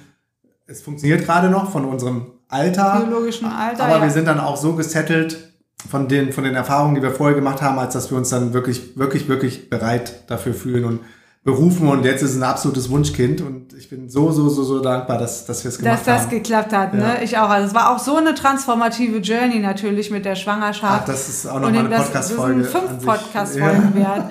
[0.66, 3.84] es funktioniert gerade noch von unserem Alter, Biologischen Alter.
[3.84, 4.02] aber ja.
[4.02, 5.49] wir sind dann auch so gesettelt
[5.88, 8.52] von den, von den Erfahrungen, die wir vorher gemacht haben, als dass wir uns dann
[8.52, 11.00] wirklich, wirklich, wirklich bereit dafür fühlen und
[11.42, 11.88] berufen.
[11.88, 13.40] Und jetzt ist es ein absolutes Wunschkind.
[13.40, 16.22] Und ich bin so, so, so, so dankbar, dass, dass wir es gemacht dass das
[16.24, 16.30] haben.
[16.30, 17.00] geklappt hat, Ja.
[17.00, 17.24] ne?
[17.24, 17.48] Ich auch.
[17.48, 21.00] Also es war auch so eine transformative Journey natürlich mit der Schwangerschaft.
[21.02, 23.04] Ach, das ist auch noch Und mal eine Podcast-Folge Das sind fünf.
[23.06, 24.24] Podcast-Folgen wert.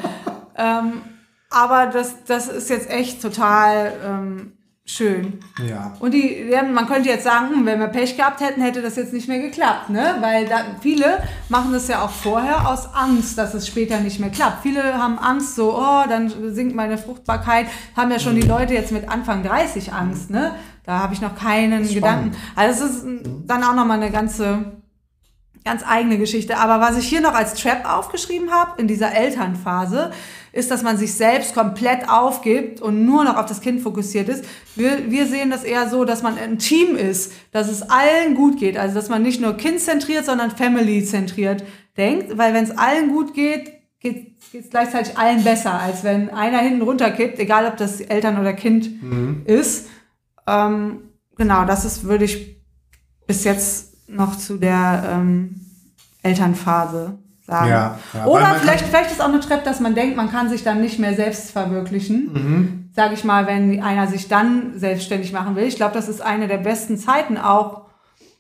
[0.55, 0.93] ähm,
[1.49, 4.51] aber das, das ist jetzt echt total ähm,
[4.89, 5.39] schön.
[5.67, 5.93] Ja.
[5.99, 9.13] Und die, man könnte jetzt sagen, hm, wenn wir Pech gehabt hätten, hätte das jetzt
[9.13, 10.15] nicht mehr geklappt, ne?
[10.19, 14.31] Weil da, viele machen das ja auch vorher aus Angst, dass es später nicht mehr
[14.31, 14.63] klappt.
[14.63, 17.67] Viele haben Angst, so, oh, dann sinkt meine Fruchtbarkeit.
[17.95, 20.55] Haben ja schon die Leute jetzt mit Anfang 30 Angst, ne?
[20.83, 22.31] Da habe ich noch keinen Gedanken.
[22.55, 23.05] Also es ist
[23.45, 24.78] dann auch nochmal eine ganze
[25.65, 26.57] ganz eigene Geschichte.
[26.57, 30.11] Aber was ich hier noch als Trap aufgeschrieben habe in dieser Elternphase,
[30.51, 34.45] ist, dass man sich selbst komplett aufgibt und nur noch auf das Kind fokussiert ist.
[34.75, 38.57] Wir, wir sehen das eher so, dass man ein Team ist, dass es allen gut
[38.57, 38.77] geht.
[38.77, 41.63] Also dass man nicht nur kindzentriert, sondern family-zentriert
[41.97, 42.37] denkt.
[42.37, 46.81] Weil wenn es allen gut geht, geht es gleichzeitig allen besser, als wenn einer hinten
[46.81, 48.89] runterkippt, egal ob das Eltern oder Kind
[49.45, 49.87] ist.
[50.47, 52.59] Ähm, genau, das ist, würde ich
[53.27, 55.61] bis jetzt noch zu der ähm,
[56.23, 57.69] Elternphase sagen.
[57.69, 60.63] Ja, ja, Oder vielleicht, vielleicht ist auch eine Trap, dass man denkt, man kann sich
[60.63, 62.29] dann nicht mehr selbst verwirklichen.
[62.33, 62.89] Mhm.
[62.95, 65.63] Sag ich mal, wenn einer sich dann selbstständig machen will.
[65.63, 67.83] Ich glaube, das ist eine der besten Zeiten auch.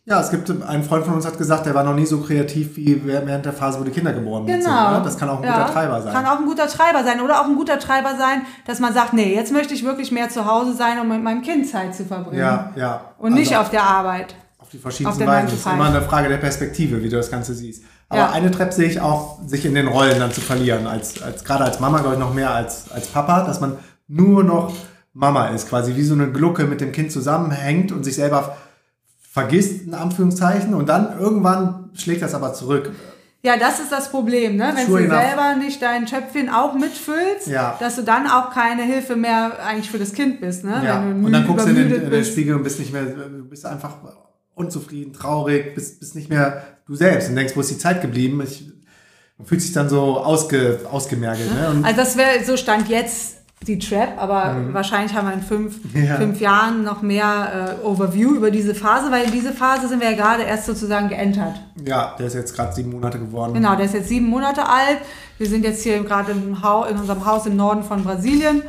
[0.05, 2.75] Ja, es gibt, ein Freund von uns hat gesagt, der war noch nie so kreativ
[2.77, 4.61] wie während der Phase, wo die Kinder geboren sind.
[4.63, 4.91] Genau.
[4.97, 5.01] ne?
[5.03, 6.13] Das kann auch ein Ja, guter Treiber sein.
[6.13, 7.21] Kann auch ein guter Treiber sein.
[7.21, 10.29] Oder auch ein guter Treiber sein, dass man sagt, nee, jetzt möchte ich wirklich mehr
[10.29, 12.39] zu Hause sein, um mit meinem Kind Zeit zu verbringen.
[12.39, 13.01] ja, ja.
[13.19, 14.33] Und nicht Also auf der Arbeit.
[14.69, 15.45] Auf die verschiedensten Weisen.
[15.45, 15.75] 9 to Es ist 5.
[15.75, 17.83] immer eine Frage der Perspektive, wie du das Ganze siehst.
[18.07, 18.29] Aber Ja.
[18.31, 20.85] eine Treppe sehe ich auch, sich in den Rollen dann zu verlieren.
[20.85, 24.43] Als, als, gerade als Mama, glaube ich, noch mehr als, als Papa, dass man nur
[24.43, 24.73] noch
[25.13, 28.57] Mama ist, quasi wie so eine Glucke mit dem Kind zusammenhängt und sich selber
[29.31, 32.91] vergisst, in Anführungszeichen, und dann irgendwann schlägt das aber zurück.
[33.41, 34.73] Ja, das ist das Problem, ne?
[34.75, 35.21] Wenn Sure du enough.
[35.23, 37.75] selber nicht dein Töpfchen auch mitfüllst, Ja.
[37.79, 40.81] dass du dann auch keine Hilfe mehr eigentlich für das Kind bist, ne?
[40.85, 40.99] Ja.
[41.01, 42.25] Und dann guckst du in den, in den.
[42.25, 43.95] Spiegel und bist nicht mehr, du bist einfach
[44.59, 48.41] unzufrieden, traurig, bist, bist nicht mehr du selbst und denkst, wo ist die Zeit geblieben?
[48.43, 48.69] Ich,
[49.37, 51.49] man fühlt sich dann so ausge, ausgemergelt.
[51.53, 51.81] Ne?
[51.83, 53.37] Also das wäre so stand jetzt
[53.67, 56.05] die Trap, aber wahrscheinlich haben wir in fünf, Mhm.
[56.05, 56.15] Ja.
[56.15, 60.11] fünf Jahren noch mehr äh, Overview über diese Phase, weil in diese Phase sind wir
[60.11, 61.55] ja gerade erst sozusagen geentert.
[61.85, 63.53] ja, der ist jetzt gerade sieben Monate geworden.
[63.53, 64.99] Genau, der ist jetzt sieben Monate alt.
[65.37, 66.55] Wir sind jetzt hier gerade in
[66.97, 68.61] unserem Haus im Norden von Brasilien.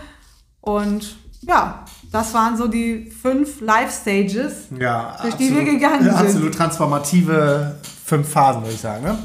[0.61, 4.68] Und ja, das waren so die fünf Life-Stages.
[4.78, 6.14] Ja, Durch die wir gegangen sind.
[6.14, 9.04] Absolut transformative fünf Phasen, würde ich sagen.
[9.04, 9.18] Ne?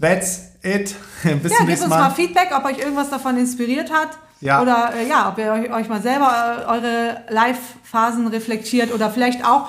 [0.00, 0.94] That's it.
[1.42, 2.10] Bis Ja, gebt uns mal Mal.
[2.10, 4.10] Feedback, ob euch irgendwas davon inspiriert hat.
[4.40, 4.60] Ja.
[4.60, 9.44] Oder äh, ja, ob ihr euch, euch mal selber äh, eure Live-Phasen reflektiert oder vielleicht
[9.44, 9.68] auch,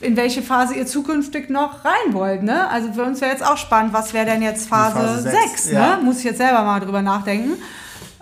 [0.00, 2.42] in welche Phase ihr zukünftig noch rein wollt.
[2.42, 2.68] Ne?
[2.68, 5.34] Also für uns wäre jetzt auch spannend, was wäre denn jetzt Phase, Phase 6?
[5.40, 5.78] sechs, ne?
[5.78, 5.98] ja.
[6.02, 7.62] Muss ich jetzt selber mal drüber nachdenken.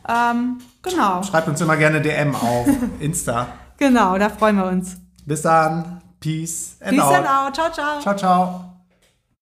[0.08, 0.58] Ähm,
[0.90, 2.66] genau, Schreibt uns immer gerne DM auf
[3.00, 3.46] Insta.
[3.76, 4.96] genau, da freuen wir uns.
[5.26, 6.00] Bis dann.
[6.20, 7.14] Peace and Peace out.
[7.14, 7.54] and out.
[7.54, 8.00] Ciao, ciao.
[8.00, 8.67] Ciao, ciao.